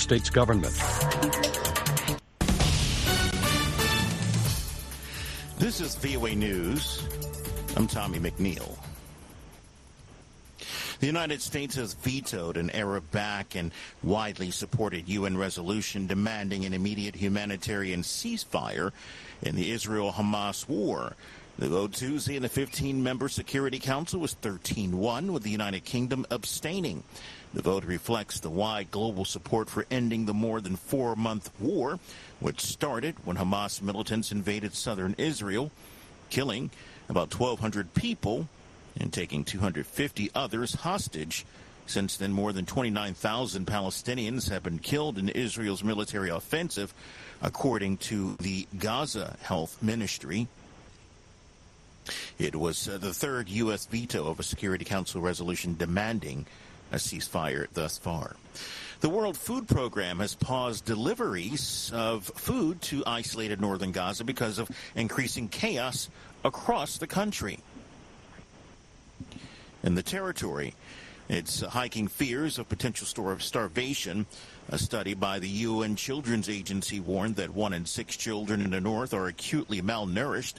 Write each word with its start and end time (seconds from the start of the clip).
States 0.00 0.30
government. 0.30 0.74
This 5.58 5.80
is 5.80 5.94
VOA 5.96 6.34
News. 6.34 7.06
I'm 7.76 7.86
Tommy 7.86 8.18
McNeil. 8.18 8.78
The 11.02 11.06
United 11.06 11.42
States 11.42 11.74
has 11.74 11.94
vetoed 11.94 12.56
an 12.56 12.70
Arab 12.70 13.10
backed 13.10 13.56
and 13.56 13.72
widely 14.04 14.52
supported 14.52 15.08
UN 15.08 15.36
resolution 15.36 16.06
demanding 16.06 16.64
an 16.64 16.74
immediate 16.74 17.16
humanitarian 17.16 18.02
ceasefire 18.02 18.92
in 19.42 19.56
the 19.56 19.72
Israel 19.72 20.12
Hamas 20.12 20.68
war. 20.68 21.16
The 21.58 21.68
vote 21.68 21.92
Tuesday 21.92 22.36
in 22.36 22.42
the 22.42 22.48
15 22.48 23.02
member 23.02 23.28
Security 23.28 23.78
Council 23.78 24.20
was 24.20 24.34
13 24.34 24.96
1, 24.96 25.32
with 25.32 25.42
the 25.42 25.50
United 25.50 25.84
Kingdom 25.84 26.24
abstaining. 26.30 27.02
The 27.54 27.62
vote 27.62 27.84
reflects 27.84 28.40
the 28.40 28.50
wide 28.50 28.90
global 28.90 29.24
support 29.24 29.68
for 29.68 29.84
ending 29.90 30.24
the 30.24 30.34
more 30.34 30.60
than 30.60 30.76
four 30.76 31.14
month 31.14 31.50
war, 31.60 31.98
which 32.40 32.60
started 32.60 33.16
when 33.24 33.36
Hamas 33.36 33.82
militants 33.82 34.32
invaded 34.32 34.74
southern 34.74 35.14
Israel, 35.18 35.70
killing 36.30 36.70
about 37.08 37.38
1,200 37.38 37.92
people 37.92 38.48
and 38.98 39.12
taking 39.12 39.44
250 39.44 40.30
others 40.34 40.74
hostage. 40.76 41.44
Since 41.86 42.16
then, 42.16 42.32
more 42.32 42.52
than 42.52 42.64
29,000 42.64 43.66
Palestinians 43.66 44.48
have 44.48 44.62
been 44.62 44.78
killed 44.78 45.18
in 45.18 45.28
Israel's 45.28 45.84
military 45.84 46.30
offensive, 46.30 46.94
according 47.42 47.98
to 47.98 48.36
the 48.36 48.66
Gaza 48.78 49.36
Health 49.42 49.82
Ministry. 49.82 50.46
It 52.38 52.56
was 52.56 52.88
uh, 52.88 52.98
the 52.98 53.12
third 53.12 53.48
U.S. 53.48 53.86
veto 53.86 54.26
of 54.26 54.40
a 54.40 54.42
Security 54.42 54.84
Council 54.84 55.20
resolution 55.20 55.76
demanding 55.76 56.46
a 56.92 56.96
ceasefire 56.96 57.66
thus 57.72 57.98
far. 57.98 58.36
The 59.00 59.08
World 59.08 59.36
Food 59.36 59.66
Program 59.66 60.20
has 60.20 60.34
paused 60.34 60.84
deliveries 60.84 61.90
of 61.92 62.24
food 62.24 62.80
to 62.82 63.02
isolated 63.04 63.60
northern 63.60 63.90
Gaza 63.90 64.22
because 64.22 64.60
of 64.60 64.70
increasing 64.94 65.48
chaos 65.48 66.08
across 66.44 66.98
the 66.98 67.08
country 67.08 67.58
in 69.82 69.96
the 69.96 70.02
territory. 70.04 70.74
It's 71.32 71.62
hiking 71.62 72.08
fears 72.08 72.58
of 72.58 72.68
potential 72.68 73.06
store 73.06 73.32
of 73.32 73.42
starvation. 73.42 74.26
A 74.68 74.76
study 74.76 75.14
by 75.14 75.38
the 75.38 75.48
UN 75.48 75.96
Children's 75.96 76.50
Agency 76.50 77.00
warned 77.00 77.36
that 77.36 77.54
one 77.54 77.72
in 77.72 77.86
six 77.86 78.18
children 78.18 78.60
in 78.60 78.72
the 78.72 78.82
north 78.82 79.14
are 79.14 79.28
acutely 79.28 79.80
malnourished. 79.80 80.56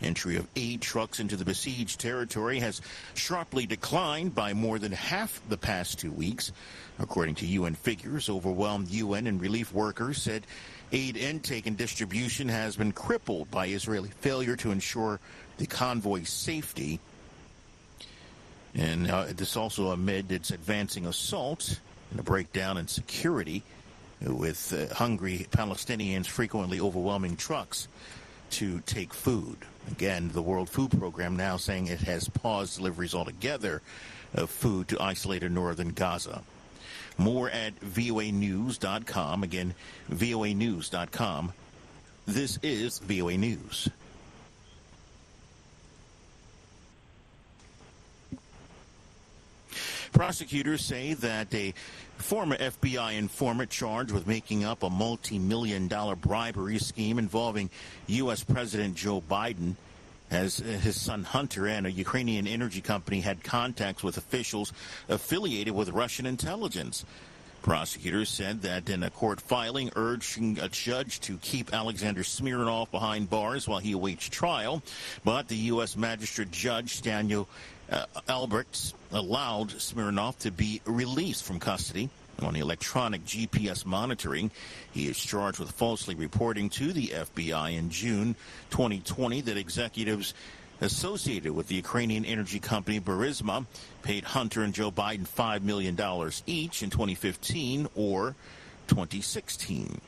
Entry 0.00 0.36
of 0.36 0.48
aid 0.56 0.80
trucks 0.80 1.20
into 1.20 1.36
the 1.36 1.44
besieged 1.44 2.00
territory 2.00 2.58
has 2.60 2.80
sharply 3.12 3.66
declined 3.66 4.34
by 4.34 4.54
more 4.54 4.78
than 4.78 4.92
half 4.92 5.42
the 5.50 5.58
past 5.58 5.98
two 5.98 6.10
weeks. 6.10 6.52
According 6.98 7.34
to 7.34 7.46
UN 7.46 7.74
figures, 7.74 8.30
overwhelmed 8.30 8.88
UN 8.88 9.26
and 9.26 9.42
relief 9.42 9.74
workers 9.74 10.22
said 10.22 10.46
aid 10.90 11.18
intake 11.18 11.66
and 11.66 11.76
distribution 11.76 12.48
has 12.48 12.76
been 12.76 12.92
crippled 12.92 13.50
by 13.50 13.66
Israeli 13.66 14.08
failure 14.22 14.56
to 14.56 14.70
ensure 14.70 15.20
the 15.58 15.66
convoy's 15.66 16.30
safety. 16.30 16.98
And 18.74 19.10
uh, 19.10 19.26
this 19.36 19.56
also 19.56 19.90
amid 19.90 20.32
its 20.32 20.50
advancing 20.50 21.06
assault 21.06 21.80
and 22.10 22.18
a 22.18 22.22
breakdown 22.22 22.76
in 22.76 22.88
security 22.88 23.62
with 24.20 24.72
uh, 24.72 24.94
hungry 24.94 25.46
Palestinians 25.50 26.26
frequently 26.26 26.80
overwhelming 26.80 27.36
trucks 27.36 27.88
to 28.50 28.80
take 28.80 29.12
food. 29.12 29.56
Again, 29.90 30.30
the 30.32 30.42
World 30.42 30.68
Food 30.70 30.90
Program 30.98 31.36
now 31.36 31.56
saying 31.56 31.88
it 31.88 32.00
has 32.00 32.28
paused 32.28 32.76
deliveries 32.76 33.14
altogether 33.14 33.82
of 34.34 34.50
food 34.50 34.88
to 34.88 35.00
isolated 35.00 35.52
northern 35.52 35.90
Gaza. 35.90 36.42
More 37.16 37.50
at 37.50 37.78
voanews.com. 37.80 39.42
Again, 39.42 39.74
voanews.com. 40.10 41.52
This 42.26 42.58
is 42.62 42.98
VOA 42.98 43.36
News. 43.36 43.88
Prosecutors 50.14 50.84
say 50.84 51.14
that 51.14 51.52
a 51.52 51.74
former 52.18 52.56
FBI 52.56 53.18
informant 53.18 53.68
charged 53.68 54.12
with 54.12 54.28
making 54.28 54.64
up 54.64 54.84
a 54.84 54.88
multi-million 54.88 55.88
dollar 55.88 56.14
bribery 56.14 56.78
scheme 56.78 57.18
involving 57.18 57.68
U.S. 58.06 58.44
President 58.44 58.94
Joe 58.94 59.20
Biden 59.20 59.74
as 60.30 60.60
uh, 60.60 60.64
his 60.64 61.00
son 61.00 61.24
Hunter 61.24 61.66
and 61.66 61.84
a 61.84 61.90
Ukrainian 61.90 62.46
energy 62.46 62.80
company 62.80 63.22
had 63.22 63.42
contacts 63.42 64.04
with 64.04 64.16
officials 64.16 64.72
affiliated 65.08 65.74
with 65.74 65.88
Russian 65.88 66.26
intelligence. 66.26 67.04
Prosecutors 67.62 68.28
said 68.28 68.62
that 68.62 68.88
in 68.90 69.02
a 69.02 69.10
court 69.10 69.40
filing 69.40 69.90
urging 69.96 70.60
a 70.60 70.68
judge 70.68 71.18
to 71.22 71.38
keep 71.38 71.74
Alexander 71.74 72.22
Smirnov 72.22 72.90
behind 72.92 73.30
bars 73.30 73.66
while 73.66 73.80
he 73.80 73.92
awaits 73.92 74.28
trial, 74.28 74.80
but 75.24 75.48
the 75.48 75.56
U.S. 75.56 75.96
Magistrate 75.96 76.52
Judge 76.52 77.02
Daniel 77.02 77.48
uh, 77.90 78.06
Albregts 78.28 78.94
allowed 79.12 79.70
Smirnov 79.80 80.38
to 80.40 80.50
be 80.50 80.80
released 80.84 81.44
from 81.44 81.60
custody 81.60 82.10
on 82.42 82.56
electronic 82.56 83.24
GPS 83.24 83.86
monitoring. 83.86 84.50
He 84.92 85.06
is 85.06 85.18
charged 85.18 85.58
with 85.58 85.70
falsely 85.70 86.14
reporting 86.14 86.68
to 86.70 86.92
the 86.92 87.08
FBI 87.08 87.76
in 87.76 87.90
June 87.90 88.34
2020 88.70 89.42
that 89.42 89.56
executives 89.56 90.34
associated 90.80 91.52
with 91.52 91.68
the 91.68 91.76
Ukrainian 91.76 92.24
energy 92.24 92.58
company 92.58 93.00
Burisma 93.00 93.64
paid 94.02 94.24
Hunter 94.24 94.62
and 94.62 94.74
Joe 94.74 94.90
Biden 94.90 95.26
$5 95.26 95.62
million 95.62 95.96
each 96.46 96.82
in 96.82 96.90
2015 96.90 97.88
or 97.94 98.34
2016. 98.88 100.00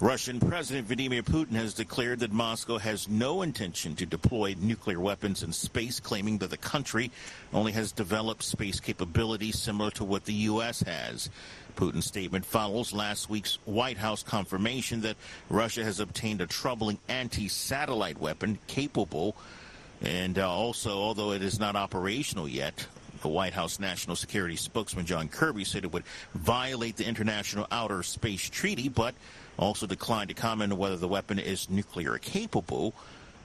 Russian 0.00 0.38
President 0.38 0.86
Vladimir 0.86 1.24
Putin 1.24 1.54
has 1.54 1.74
declared 1.74 2.20
that 2.20 2.30
Moscow 2.30 2.78
has 2.78 3.08
no 3.08 3.42
intention 3.42 3.96
to 3.96 4.06
deploy 4.06 4.54
nuclear 4.60 5.00
weapons 5.00 5.42
in 5.42 5.52
space, 5.52 5.98
claiming 5.98 6.38
that 6.38 6.50
the 6.50 6.56
country 6.56 7.10
only 7.52 7.72
has 7.72 7.90
developed 7.90 8.44
space 8.44 8.78
capabilities 8.78 9.58
similar 9.58 9.90
to 9.90 10.04
what 10.04 10.24
the 10.24 10.34
U.S. 10.34 10.82
has. 10.82 11.30
Putin's 11.74 12.06
statement 12.06 12.44
follows 12.44 12.92
last 12.92 13.28
week's 13.28 13.58
White 13.64 13.98
House 13.98 14.22
confirmation 14.22 15.00
that 15.00 15.16
Russia 15.50 15.82
has 15.82 15.98
obtained 15.98 16.40
a 16.40 16.46
troubling 16.46 16.98
anti-satellite 17.08 18.20
weapon 18.20 18.56
capable 18.68 19.34
and 20.00 20.38
uh, 20.38 20.48
also, 20.48 20.90
although 20.90 21.32
it 21.32 21.42
is 21.42 21.58
not 21.58 21.74
operational 21.74 22.46
yet, 22.46 22.86
the 23.22 23.28
White 23.28 23.52
House 23.52 23.80
National 23.80 24.14
Security 24.14 24.54
spokesman 24.54 25.06
John 25.06 25.28
Kirby 25.28 25.64
said 25.64 25.84
it 25.84 25.92
would 25.92 26.04
violate 26.34 26.96
the 26.96 27.04
International 27.04 27.66
Outer 27.72 28.04
Space 28.04 28.48
Treaty, 28.48 28.88
but 28.88 29.14
also 29.58 29.86
declined 29.86 30.28
to 30.28 30.34
comment 30.34 30.72
on 30.72 30.78
whether 30.78 30.96
the 30.96 31.08
weapon 31.08 31.38
is 31.38 31.68
nuclear 31.68 32.18
capable. 32.18 32.94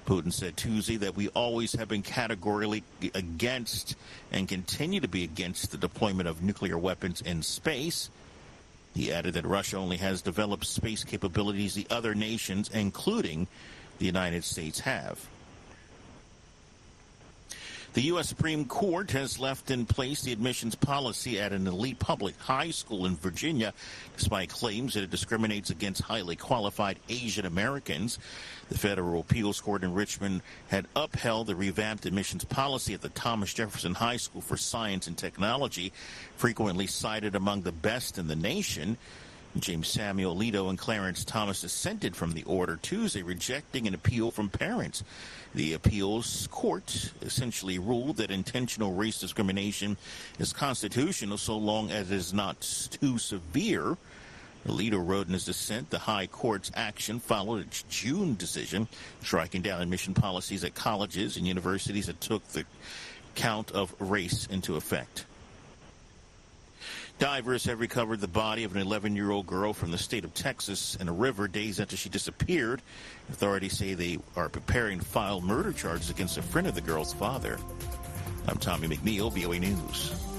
Putin 0.05 0.33
said 0.33 0.57
Tuesday 0.57 0.97
that 0.97 1.15
we 1.15 1.29
always 1.29 1.73
have 1.73 1.87
been 1.87 2.01
categorically 2.01 2.83
against 3.13 3.95
and 4.31 4.47
continue 4.47 4.99
to 4.99 5.07
be 5.07 5.23
against 5.23 5.71
the 5.71 5.77
deployment 5.77 6.27
of 6.27 6.43
nuclear 6.43 6.77
weapons 6.77 7.21
in 7.21 7.41
space. 7.41 8.09
He 8.93 9.11
added 9.11 9.33
that 9.33 9.45
Russia 9.45 9.77
only 9.77 9.97
has 9.97 10.21
developed 10.21 10.65
space 10.65 11.03
capabilities 11.03 11.73
the 11.73 11.87
other 11.89 12.13
nations, 12.13 12.69
including 12.73 13.47
the 13.97 14.05
United 14.05 14.43
States, 14.43 14.81
have. 14.81 15.27
The 17.93 18.01
U.S. 18.03 18.27
Supreme 18.27 18.65
Court 18.65 19.11
has 19.11 19.37
left 19.37 19.69
in 19.69 19.85
place 19.85 20.23
the 20.23 20.33
admissions 20.33 20.73
policy 20.73 21.39
at 21.39 21.51
an 21.51 21.67
elite 21.67 21.99
public 21.99 22.35
high 22.39 22.71
school 22.71 23.05
in 23.05 23.15
Virginia, 23.15 23.71
despite 24.17 24.49
claims 24.49 24.95
that 24.95 25.03
it 25.03 25.11
discriminates 25.11 25.69
against 25.69 26.01
highly 26.01 26.35
qualified 26.35 26.97
Asian 27.07 27.45
Americans. 27.45 28.17
The 28.69 28.79
federal 28.79 29.21
appeals 29.21 29.61
court 29.61 29.83
in 29.83 29.93
Richmond 29.93 30.41
had 30.69 30.87
upheld 30.95 31.45
the 31.45 31.55
revamped 31.55 32.07
admissions 32.07 32.43
policy 32.43 32.95
at 32.95 33.01
the 33.01 33.09
Thomas 33.09 33.53
Jefferson 33.53 33.93
High 33.93 34.17
School 34.17 34.41
for 34.41 34.57
Science 34.57 35.05
and 35.05 35.15
Technology, 35.15 35.93
frequently 36.35 36.87
cited 36.87 37.35
among 37.35 37.61
the 37.61 37.71
best 37.71 38.17
in 38.17 38.25
the 38.25 38.35
nation. 38.35 38.97
James 39.59 39.87
Samuel 39.87 40.35
Alito 40.35 40.69
and 40.69 40.79
Clarence 40.79 41.23
Thomas 41.23 41.61
dissented 41.61 42.15
from 42.15 42.33
the 42.33 42.43
order 42.43 42.79
Tuesday, 42.81 43.21
rejecting 43.21 43.87
an 43.87 43.93
appeal 43.93 44.31
from 44.31 44.49
parents. 44.49 45.03
The 45.53 45.73
appeals 45.73 46.47
court 46.51 47.11
essentially 47.21 47.77
ruled 47.77 48.17
that 48.17 48.31
intentional 48.31 48.93
race 48.93 49.19
discrimination 49.19 49.97
is 50.39 50.53
constitutional 50.53 51.37
so 51.37 51.55
long 51.55 51.91
as 51.91 52.09
it 52.09 52.15
is 52.15 52.33
not 52.33 52.61
too 52.99 53.19
severe. 53.19 53.97
Alito 54.67 55.05
wrote 55.05 55.27
in 55.27 55.33
his 55.33 55.45
dissent 55.45 55.89
the 55.91 55.99
High 55.99 56.25
Court's 56.25 56.71
action 56.73 57.19
followed 57.19 57.67
its 57.67 57.83
June 57.89 58.35
decision 58.35 58.87
striking 59.21 59.61
down 59.61 59.81
admission 59.81 60.15
policies 60.15 60.63
at 60.63 60.73
colleges 60.73 61.37
and 61.37 61.45
universities 61.45 62.07
that 62.07 62.21
took 62.21 62.47
the 62.49 62.65
count 63.35 63.71
of 63.71 63.93
race 63.99 64.47
into 64.47 64.77
effect. 64.77 65.25
Divers 67.19 67.65
have 67.65 67.79
recovered 67.79 68.19
the 68.19 68.27
body 68.27 68.63
of 68.63 68.75
an 68.75 68.81
11 68.81 69.15
year 69.15 69.31
old 69.31 69.45
girl 69.47 69.71
from 69.73 69.91
the 69.91 69.97
state 69.97 70.25
of 70.25 70.33
Texas 70.33 70.95
in 70.99 71.07
a 71.07 71.13
river 71.13 71.47
days 71.47 71.79
after 71.79 71.95
she 71.95 72.09
disappeared. 72.09 72.81
Authorities 73.29 73.77
say 73.77 73.93
they 73.93 74.17
are 74.35 74.49
preparing 74.49 74.99
to 74.99 75.05
file 75.05 75.39
murder 75.39 75.71
charges 75.71 76.09
against 76.09 76.37
a 76.37 76.41
friend 76.41 76.67
of 76.67 76.75
the 76.75 76.81
girl's 76.81 77.13
father. 77.13 77.59
I'm 78.47 78.57
Tommy 78.57 78.87
McNeil, 78.87 79.31
VOA 79.31 79.59
News. 79.59 80.32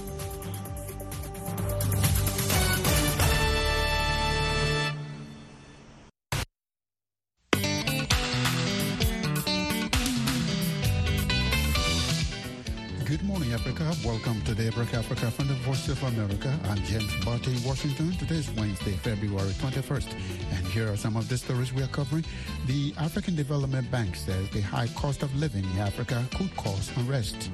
Africa. 13.55 13.89
Welcome 14.03 14.41
to 14.41 14.53
the 14.53 14.63
Daybreak 14.63 14.93
Africa 14.93 15.31
from 15.31 15.47
the 15.47 15.53
Voice 15.53 15.87
of 15.87 16.03
America. 16.03 16.59
I'm 16.65 16.75
James 16.83 17.09
Butty 17.23 17.53
in 17.55 17.63
Washington. 17.63 18.11
Today 18.17 18.35
is 18.35 18.51
Wednesday, 18.51 18.91
February 18.91 19.51
21st. 19.51 20.11
And 20.51 20.67
here 20.67 20.91
are 20.91 20.97
some 20.97 21.15
of 21.15 21.29
the 21.29 21.37
stories 21.37 21.71
we 21.71 21.81
are 21.81 21.87
covering. 21.87 22.25
The 22.65 22.93
African 22.97 23.33
Development 23.33 23.89
Bank 23.89 24.17
says 24.17 24.49
the 24.49 24.59
high 24.59 24.87
cost 24.87 25.23
of 25.23 25.33
living 25.35 25.63
in 25.63 25.79
Africa 25.79 26.25
could 26.35 26.53
cause 26.57 26.91
unrest. 26.97 27.49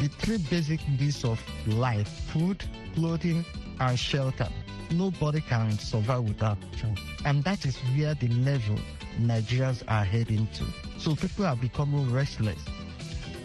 The 0.00 0.08
three 0.08 0.38
basic 0.50 0.80
needs 0.88 1.24
of 1.24 1.40
life 1.68 2.08
food, 2.32 2.64
clothing, 2.96 3.44
and 3.78 3.96
shelter. 3.96 4.48
Nobody 4.90 5.42
can 5.42 5.78
survive 5.78 6.24
without 6.24 6.58
food. 6.74 6.98
And 7.24 7.44
that 7.44 7.64
is 7.64 7.76
where 7.96 8.14
the 8.14 8.26
level 8.28 8.80
Nigerians 9.20 9.84
are 9.86 10.04
heading 10.04 10.48
to. 10.54 10.64
So 10.98 11.14
people 11.14 11.46
are 11.46 11.54
becoming 11.54 12.12
restless 12.12 12.58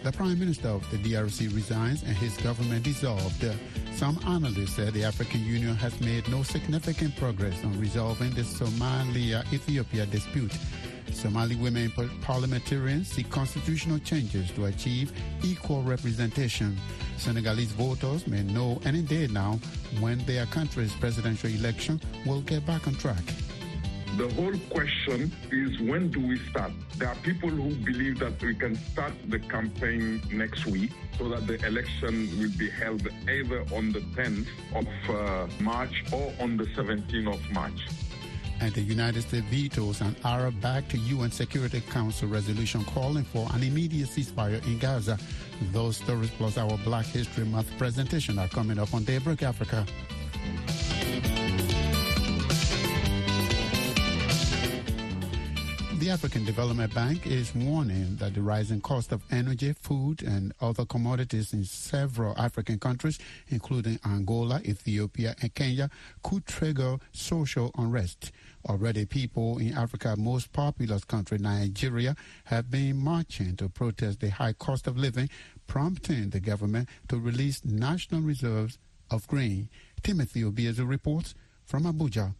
the 0.06 0.12
Prime 0.12 0.38
Minister 0.38 0.68
of 0.68 0.88
the 0.92 0.98
DRC 0.98 1.52
resigns 1.52 2.04
and 2.04 2.16
his 2.16 2.36
government 2.36 2.84
dissolved. 2.84 3.44
Some 3.92 4.16
analysts 4.24 4.76
said 4.76 4.92
the 4.92 5.02
African 5.02 5.44
Union 5.44 5.74
has 5.74 6.00
made 6.00 6.28
no 6.28 6.44
significant 6.44 7.16
progress 7.16 7.64
on 7.64 7.76
resolving 7.80 8.30
the 8.30 8.42
Somalia-Ethiopia 8.42 10.06
dispute. 10.06 10.52
Somali 11.10 11.56
women 11.56 11.90
parliamentarians 12.22 13.08
seek 13.08 13.28
constitutional 13.30 13.98
changes 13.98 14.48
to 14.52 14.66
achieve 14.66 15.10
equal 15.42 15.82
representation. 15.82 16.78
Senegalese 17.16 17.72
voters 17.72 18.28
may 18.28 18.44
know 18.44 18.80
any 18.84 19.02
day 19.02 19.26
now 19.26 19.58
when 19.98 20.24
their 20.24 20.46
country's 20.46 20.94
presidential 20.94 21.50
election 21.50 22.00
will 22.24 22.42
get 22.42 22.64
back 22.64 22.86
on 22.86 22.94
track. 22.94 23.24
The 24.16 24.32
whole 24.32 24.56
question 24.70 25.30
is 25.52 25.78
when 25.78 26.10
do 26.10 26.26
we 26.26 26.38
start? 26.48 26.72
There 26.96 27.06
are 27.06 27.14
people 27.16 27.50
who 27.50 27.74
believe 27.84 28.18
that 28.20 28.40
we 28.40 28.54
can 28.54 28.74
start 28.74 29.12
the 29.28 29.38
campaign 29.38 30.22
next 30.32 30.64
week 30.64 30.92
so 31.18 31.28
that 31.28 31.46
the 31.46 31.62
election 31.66 32.30
will 32.38 32.50
be 32.56 32.70
held 32.70 33.06
either 33.28 33.60
on 33.74 33.92
the 33.92 34.00
10th 34.16 34.46
of 34.74 34.86
uh, 35.10 35.46
March 35.62 36.02
or 36.12 36.32
on 36.40 36.56
the 36.56 36.64
17th 36.64 37.34
of 37.34 37.50
March. 37.50 37.78
And 38.62 38.72
the 38.72 38.80
United 38.80 39.20
States 39.20 39.44
vetoes 39.50 40.00
an 40.00 40.16
Arab 40.24 40.62
backed 40.62 40.94
UN 40.94 41.30
Security 41.30 41.82
Council 41.82 42.26
resolution 42.26 42.84
calling 42.86 43.24
for 43.24 43.46
an 43.52 43.62
immediate 43.62 44.08
ceasefire 44.08 44.64
in 44.64 44.78
Gaza. 44.78 45.18
Those 45.72 45.98
stories 45.98 46.30
plus 46.30 46.56
our 46.56 46.78
Black 46.78 47.04
History 47.04 47.44
Month 47.44 47.76
presentation 47.76 48.38
are 48.38 48.48
coming 48.48 48.78
up 48.78 48.94
on 48.94 49.04
Daybreak 49.04 49.42
Africa. 49.42 49.84
The 55.98 56.10
African 56.10 56.44
Development 56.44 56.94
Bank 56.94 57.26
is 57.26 57.54
warning 57.54 58.16
that 58.16 58.34
the 58.34 58.42
rising 58.42 58.82
cost 58.82 59.12
of 59.12 59.22
energy, 59.30 59.72
food, 59.72 60.22
and 60.22 60.52
other 60.60 60.84
commodities 60.84 61.54
in 61.54 61.64
several 61.64 62.36
African 62.38 62.78
countries, 62.78 63.18
including 63.48 63.98
Angola, 64.04 64.60
Ethiopia, 64.64 65.34
and 65.40 65.54
Kenya, 65.54 65.88
could 66.22 66.46
trigger 66.46 66.98
social 67.12 67.70
unrest. 67.78 68.30
Already, 68.68 69.06
people 69.06 69.56
in 69.58 69.72
Africa's 69.72 70.18
most 70.18 70.52
populous 70.52 71.02
country, 71.02 71.38
Nigeria, 71.38 72.14
have 72.44 72.70
been 72.70 72.98
marching 72.98 73.56
to 73.56 73.70
protest 73.70 74.20
the 74.20 74.30
high 74.30 74.52
cost 74.52 74.86
of 74.86 74.98
living, 74.98 75.30
prompting 75.66 76.28
the 76.28 76.40
government 76.40 76.90
to 77.08 77.18
release 77.18 77.64
national 77.64 78.20
reserves 78.20 78.78
of 79.10 79.26
grain. 79.28 79.70
Timothy 80.02 80.42
Obiezu 80.42 80.86
reports 80.86 81.34
from 81.64 81.84
Abuja. 81.84 82.34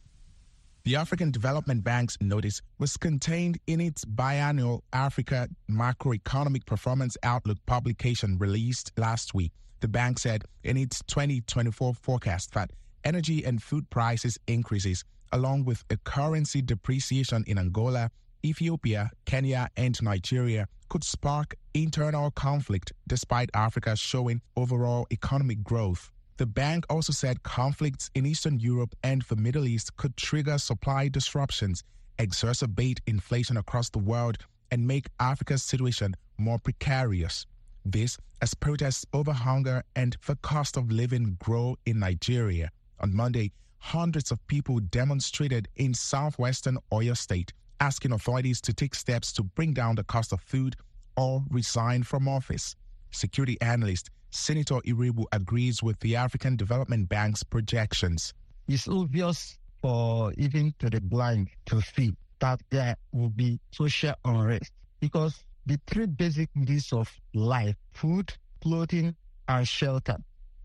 The 0.87 0.95
African 0.95 1.33
Development 1.33 1.83
Bank's 1.83 2.17
notice 2.21 2.63
was 2.79 2.97
contained 2.97 3.59
in 3.67 3.81
its 3.81 4.05
biannual 4.05 4.83
Africa 4.93 5.49
Macroeconomic 5.69 6.65
Performance 6.65 7.17
Outlook 7.25 7.59
publication 7.67 8.39
released 8.39 8.93
last 8.97 9.35
week. 9.35 9.51
The 9.81 9.89
bank 9.89 10.21
said 10.21 10.45
in 10.63 10.77
its 10.77 11.03
2024 11.09 11.93
forecast 11.93 12.55
that 12.55 12.71
energy 13.03 13.45
and 13.45 13.61
food 13.61 13.91
prices 13.91 14.39
increases, 14.47 15.03
along 15.33 15.65
with 15.65 15.83
a 15.91 15.97
currency 15.97 16.63
depreciation 16.63 17.43
in 17.49 17.59
Angola, 17.59 18.09
Ethiopia, 18.45 19.11
Kenya, 19.25 19.69
and 19.77 20.01
Nigeria, 20.01 20.69
could 20.89 21.03
spark 21.03 21.57
internal 21.75 22.31
conflict 22.31 22.93
despite 23.09 23.51
Africa 23.55 23.97
showing 23.97 24.41
overall 24.57 25.09
economic 25.11 25.65
growth. 25.65 26.13
The 26.39 26.47
bank 26.47 26.85
also 26.91 27.15
said 27.15 27.43
conflicts 27.43 28.11
in 28.15 28.27
Eastern 28.27 28.61
Europe 28.61 28.95
and 29.03 29.23
the 29.23 29.37
Middle 29.37 29.67
East 29.67 29.97
could 29.97 30.17
trigger 30.19 30.59
supply 30.59 31.09
disruptions, 31.09 31.83
exacerbate 32.19 32.99
inflation 33.07 33.57
across 33.57 33.89
the 33.89 33.99
world, 33.99 34.37
and 34.71 34.87
make 34.87 35.09
Africa's 35.19 35.63
situation 35.63 36.15
more 36.37 36.59
precarious. 36.59 37.47
This 37.87 38.19
as 38.43 38.53
protests 38.53 39.07
over 39.15 39.33
hunger 39.33 39.83
and 39.95 40.15
the 40.27 40.37
cost 40.37 40.77
of 40.77 40.91
living 40.91 41.39
grow 41.41 41.77
in 41.87 42.01
Nigeria. 42.01 42.71
On 43.01 43.15
Monday, 43.17 43.53
hundreds 43.79 44.31
of 44.31 44.47
people 44.47 44.79
demonstrated 44.81 45.69
in 45.77 45.95
southwestern 45.95 46.77
Oyo 46.93 47.17
State, 47.17 47.55
asking 47.81 48.13
authorities 48.13 48.61
to 48.63 48.75
take 48.75 48.95
steps 48.95 49.33
to 49.33 49.43
bring 49.43 49.73
down 49.73 49.95
the 49.95 50.05
cost 50.05 50.33
of 50.33 50.41
food 50.43 50.77
or 51.17 51.43
resign 51.49 52.03
from 52.03 52.29
office. 52.29 52.77
Security 53.11 53.57
analyst 53.63 54.11
Senator 54.37 54.77
Iroegbu 54.87 55.25
agrees 55.33 55.83
with 55.83 55.99
the 56.01 56.17
African 56.17 56.57
Development 56.57 57.09
Bank's 57.09 57.43
projections. 57.43 58.35
It's 58.69 58.89
obvious 58.89 59.59
for 59.81 60.33
even 60.37 60.75
to 60.79 60.91
the 60.91 61.01
blind 61.01 61.49
to 61.67 61.81
see 61.81 62.15
that 62.41 62.61
there 62.71 62.97
will 63.13 63.31
be 63.31 63.59
social 63.71 64.15
unrest 64.25 64.73
because 65.01 65.45
the 65.67 65.81
three 65.87 66.07
basic 66.07 66.51
needs 66.55 66.93
of 66.93 67.11
life 67.35 67.77
food, 67.93 68.33
clothing, 68.61 69.15
and 69.49 69.67
shelter 69.67 70.17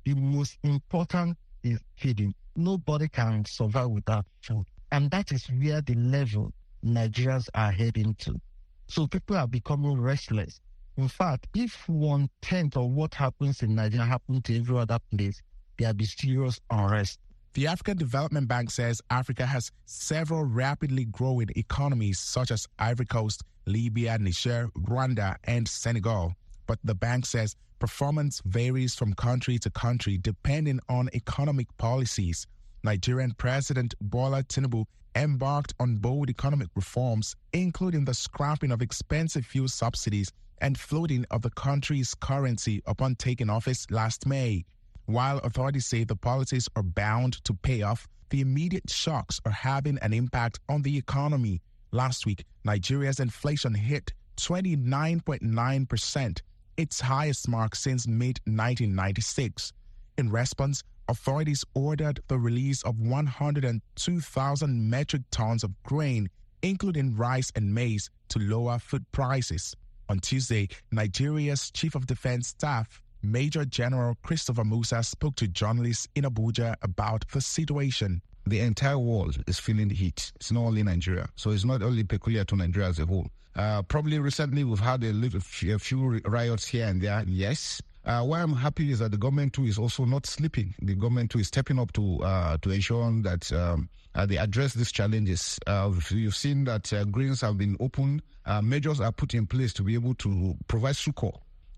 the 0.06 0.16
most 0.16 0.58
important 0.64 1.38
is 1.64 1.80
feeding. 1.96 2.34
Nobody 2.56 3.08
can 3.08 3.46
survive 3.46 3.90
without 3.90 4.26
food. 4.42 4.66
And 4.92 5.10
that 5.12 5.32
is 5.32 5.46
where 5.48 5.82
the 5.82 5.96
level 5.96 6.52
Nigerians 6.84 7.48
are 7.54 7.72
heading 7.72 8.16
to. 8.16 8.40
So 8.88 9.08
people 9.08 9.38
are 9.38 9.48
becoming 9.48 10.02
restless. 10.02 10.60
In 11.02 11.08
fact, 11.08 11.48
if 11.56 11.90
one 11.90 12.30
tenth 12.44 12.78
of 12.78 12.92
what 12.92 13.16
happens 13.16 13.64
in 13.64 13.74
Nigeria 13.74 14.06
happened 14.06 14.46
to 14.46 14.56
every 14.56 14.78
other 14.78 15.00
place, 15.10 15.42
there'll 15.80 15.96
be 15.96 16.06
serious 16.06 16.62
unrest. 16.70 17.18
The 17.56 17.66
African 17.66 17.98
Development 17.98 18.48
Bank 18.48 18.70
says 18.70 19.02
Africa 19.10 19.48
has 19.48 19.72
several 19.86 20.44
rapidly 20.44 21.06
growing 21.06 21.50
economies 21.56 22.20
such 22.20 22.52
as 22.52 22.68
Ivory 22.78 23.08
Coast, 23.08 23.42
Libya, 23.66 24.20
Niger, 24.20 24.70
Rwanda, 24.78 25.38
and 25.46 25.68
Senegal. 25.68 26.36
But 26.68 26.78
the 26.84 26.94
bank 26.94 27.26
says 27.26 27.56
performance 27.80 28.40
varies 28.46 28.94
from 28.94 29.16
country 29.16 29.58
to 29.58 29.72
country 29.72 30.20
depending 30.20 30.80
on 30.88 31.10
economic 31.16 31.76
policies. 31.80 32.46
Nigerian 32.84 33.34
President 33.34 33.94
Bola 34.02 34.44
Tinubu 34.44 34.86
embarked 35.16 35.74
on 35.80 35.98
bold 35.98 36.30
economic 36.30 36.70
reforms, 36.76 37.36
including 37.54 38.06
the 38.06 38.14
scrapping 38.14 38.72
of 38.72 38.82
expensive 38.82 39.46
fuel 39.46 39.68
subsidies 39.68 40.32
and 40.60 40.80
floating 40.80 41.26
of 41.32 41.42
the 41.42 41.50
country's 41.52 42.14
currency 42.16 42.82
upon 42.86 43.16
taking 43.16 43.50
office 43.50 43.88
last 43.92 44.26
May. 44.26 44.64
While 45.06 45.40
authorities 45.40 45.88
say 45.88 46.04
the 46.04 46.16
policies 46.16 46.70
are 46.76 46.84
bound 46.84 47.44
to 47.44 47.54
pay 47.54 47.82
off, 47.82 48.08
the 48.30 48.42
immediate 48.42 48.90
shocks 48.90 49.40
are 49.46 49.52
having 49.52 49.98
an 50.00 50.14
impact 50.14 50.60
on 50.70 50.82
the 50.82 50.98
economy. 50.98 51.62
Last 51.92 52.26
week, 52.26 52.46
Nigeria's 52.64 53.20
inflation 53.20 53.74
hit 53.74 54.14
29.9%, 54.38 56.42
its 56.78 57.02
highest 57.02 57.50
mark 57.50 57.76
since 57.76 58.08
mid 58.08 58.40
1996. 58.46 59.74
In 60.18 60.30
response, 60.30 60.84
authorities 61.12 61.64
ordered 61.76 62.22
the 62.28 62.40
release 62.40 62.82
of 62.84 62.98
102,000 63.00 64.90
metric 64.90 65.22
tons 65.30 65.64
of 65.64 65.72
grain, 65.84 66.30
including 66.62 67.16
rice 67.16 67.52
and 67.56 67.74
maize, 67.74 68.10
to 68.30 68.40
lower 68.40 68.80
food 68.80 69.06
prices. 69.12 69.76
On 70.10 70.20
Tuesday, 70.20 70.70
Nigeria's 70.92 71.70
Chief 71.72 71.96
of 71.96 72.08
Defense 72.08 72.48
Staff, 72.48 73.02
Major 73.24 73.66
General 73.66 74.16
Christopher 74.24 74.64
Musa, 74.64 75.04
spoke 75.04 75.36
to 75.36 75.48
journalists 75.48 76.08
in 76.16 76.24
Abuja 76.24 76.76
about 76.82 77.28
the 77.32 77.42
situation. 77.42 78.22
The 78.48 78.60
entire 78.62 78.98
world 78.98 79.44
is 79.48 79.60
feeling 79.60 79.90
the 79.90 79.96
heat. 79.96 80.32
It's 80.38 80.52
not 80.52 80.62
only 80.62 80.82
Nigeria. 80.82 81.28
So 81.36 81.52
it's 81.52 81.66
not 81.66 81.84
only 81.84 82.04
peculiar 82.04 82.46
to 82.46 82.56
Nigeria 82.56 82.90
as 82.90 83.00
a 83.00 83.06
whole. 83.06 83.28
Uh, 83.56 83.82
probably 83.84 84.18
recently 84.18 84.64
we've 84.64 84.80
had 84.80 85.04
a, 85.04 85.12
little, 85.12 85.40
a 85.40 85.80
few 85.80 86.22
riots 86.26 86.66
here 86.66 86.88
and 86.88 87.02
there, 87.02 87.24
yes. 87.28 87.82
Uh, 88.04 88.24
why 88.24 88.42
I'm 88.42 88.54
happy 88.54 88.92
is 88.92 89.00
that 89.00 89.12
the 89.12 89.18
government 89.18 89.54
too 89.54 89.66
is 89.66 89.78
also 89.78 90.06
not 90.06 90.26
sleeping. 90.26 90.74
The 90.82 90.96
government 90.96 91.32
too 91.32 91.40
is 91.40 91.48
stepping 91.48 91.78
up 91.78 91.94
to 91.94 92.24
uh, 92.24 92.58
to 92.62 92.72
ensure 92.72 93.12
that 93.22 93.52
um, 93.54 93.90
uh, 94.16 94.26
they 94.26 94.38
address 94.38 94.74
these 94.74 94.92
challenges. 94.92 95.60
Uh, 95.68 95.92
you've 96.10 96.36
seen 96.36 96.64
that 96.66 96.92
uh, 96.94 97.06
greens 97.06 97.42
have 97.42 97.58
been 97.58 97.78
opened. 97.80 98.24
Uh, 98.46 98.62
measures 98.62 99.00
are 99.00 99.12
put 99.12 99.34
in 99.34 99.46
place 99.46 99.72
to 99.74 99.84
be 99.84 99.94
able 99.94 100.16
to 100.16 100.56
provide 100.68 100.96
succor 100.96 101.32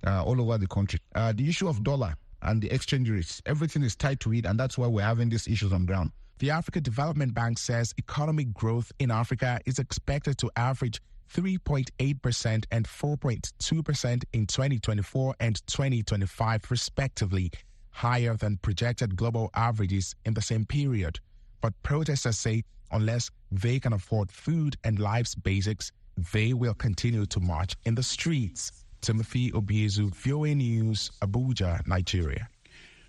all 0.06 0.42
over 0.42 0.58
the 0.58 0.68
country. 0.68 1.00
The 1.13 1.48
issue 1.48 1.68
of 1.68 1.84
dollar 1.84 2.15
and 2.42 2.62
the 2.62 2.72
exchange 2.74 3.10
rates, 3.10 3.42
everything 3.46 3.84
is 3.84 3.96
tied 3.96 4.20
to 4.22 4.34
it, 4.34 4.46
and 4.46 4.60
that's 4.60 4.77
why 4.77 4.88
we're 4.88 5.01
having 5.01 5.30
these 5.30 5.48
issues 5.48 5.72
on 5.74 5.86
ground. 5.86 6.12
The 6.39 6.50
Africa 6.50 6.82
Development 6.82 7.34
Bank 7.34 7.58
says 7.58 7.94
economic 7.98 8.53
growth 8.53 8.92
in 9.00 9.12
Africa 9.12 9.60
is 9.65 9.80
expected 9.80 10.38
to 10.39 10.51
average 10.56 11.01
3.8% 11.34 12.66
and 12.72 12.88
4.2% 12.88 14.24
in 14.34 14.46
2024 14.46 15.36
and 15.40 15.68
2025, 15.68 16.72
respectively, 16.72 17.52
higher 17.90 18.36
than 18.36 18.58
projected 18.58 19.16
global 19.16 19.50
averages 19.56 20.16
in 20.25 20.34
the 20.34 20.42
same 20.42 20.66
period. 20.66 21.20
But 21.62 21.74
protesters 21.82 22.38
say 22.38 22.63
unless 22.92 23.32
they 23.52 23.80
can 23.80 23.94
afford 23.94 24.32
food 24.32 24.78
and 24.84 25.00
life's 25.00 25.36
basics, 25.36 25.92
they 26.32 26.54
will 26.54 26.75
continue 26.75 27.25
to 27.25 27.40
march 27.40 27.75
in 27.86 27.96
the 27.96 28.04
streets. 28.04 28.72
Timothy 29.02 29.52
Obiezu, 29.52 30.13
VOA 30.13 30.56
News, 30.56 31.12
Abuja, 31.22 31.86
Nigeria. 31.88 32.48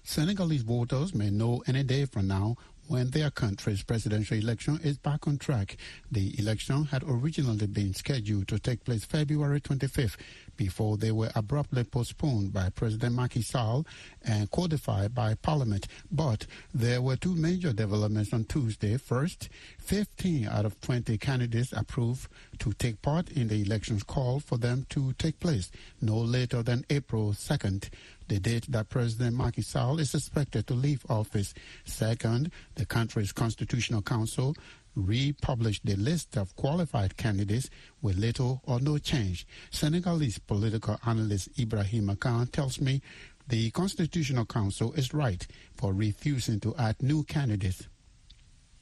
Senegalese 0.03 0.63
voters 0.63 1.15
may 1.15 1.31
know 1.31 1.63
any 1.67 1.83
day 1.83 2.05
from 2.05 2.27
now 2.27 2.57
when 2.87 3.11
their 3.11 3.31
country's 3.31 3.83
presidential 3.83 4.37
election 4.37 4.79
is 4.83 4.99
back 4.99 5.27
on 5.27 5.39
track. 5.39 5.77
The 6.13 6.39
election 6.39 6.85
had 6.87 7.03
originally 7.07 7.67
been 7.67 7.95
scheduled 7.95 8.49
to 8.49 8.59
take 8.59 8.85
place 8.85 9.05
February 9.05 9.61
25th 9.61 10.17
before 10.57 10.97
they 10.97 11.11
were 11.11 11.31
abruptly 11.35 11.85
postponed 11.85 12.53
by 12.53 12.69
President 12.71 13.15
Macky 13.15 13.43
Sall 13.43 13.87
and 14.23 14.51
codified 14.51 15.15
by 15.15 15.35
Parliament. 15.35 15.89
But 16.11 16.47
there 16.73 17.01
were 17.01 17.17
two 17.17 17.35
major 17.35 17.73
developments 17.73 18.33
on 18.33 18.45
Tuesday. 18.45 18.97
First, 18.97 19.49
15 19.79 20.49
out 20.49 20.65
of 20.67 20.81
20 20.81 21.17
candidates 21.19 21.73
approved 21.73 22.29
to 22.59 22.73
take 22.73 23.01
part 23.03 23.31
in 23.31 23.49
the 23.49 23.63
elections 23.63 24.03
called 24.03 24.45
for 24.45 24.59
them 24.59 24.87
to 24.91 25.13
take 25.15 25.41
place 25.41 25.71
no 26.01 26.17
later 26.17 26.63
than 26.63 26.85
April 26.91 27.33
2nd 27.33 27.89
the 28.29 28.39
date 28.39 28.67
that 28.71 28.89
President 28.89 29.37
Macky 29.37 29.63
Sall 29.63 29.99
is 29.99 30.15
expected 30.15 30.67
to 30.67 30.75
leave 30.75 31.05
office. 31.09 31.55
Second, 31.85 32.51
the 32.75 32.87
country's 32.87 33.33
constitutional 33.33 34.03
council 34.03 34.55
republished 34.97 35.85
the 35.85 35.97
list 35.97 36.37
of 36.37 36.55
qualified 36.57 37.17
candidates 37.17 37.69
with 38.01 38.17
little 38.17 38.61
or 38.65 38.81
no 38.81 38.99
change. 38.99 39.47
Senegalese 39.71 40.39
political 40.39 40.99
analyst 41.07 41.49
Ibrahim 41.59 42.15
Khan 42.17 42.47
tells 42.47 42.81
me 42.81 43.03
the 43.49 43.71
Constitutional 43.73 44.47
Council 44.47 44.93
is 44.95 45.13
right 45.13 45.47
for 45.77 45.93
refusing 45.93 46.61
to 46.61 46.75
add 46.77 47.03
new 47.03 47.25
candidates. 47.25 47.89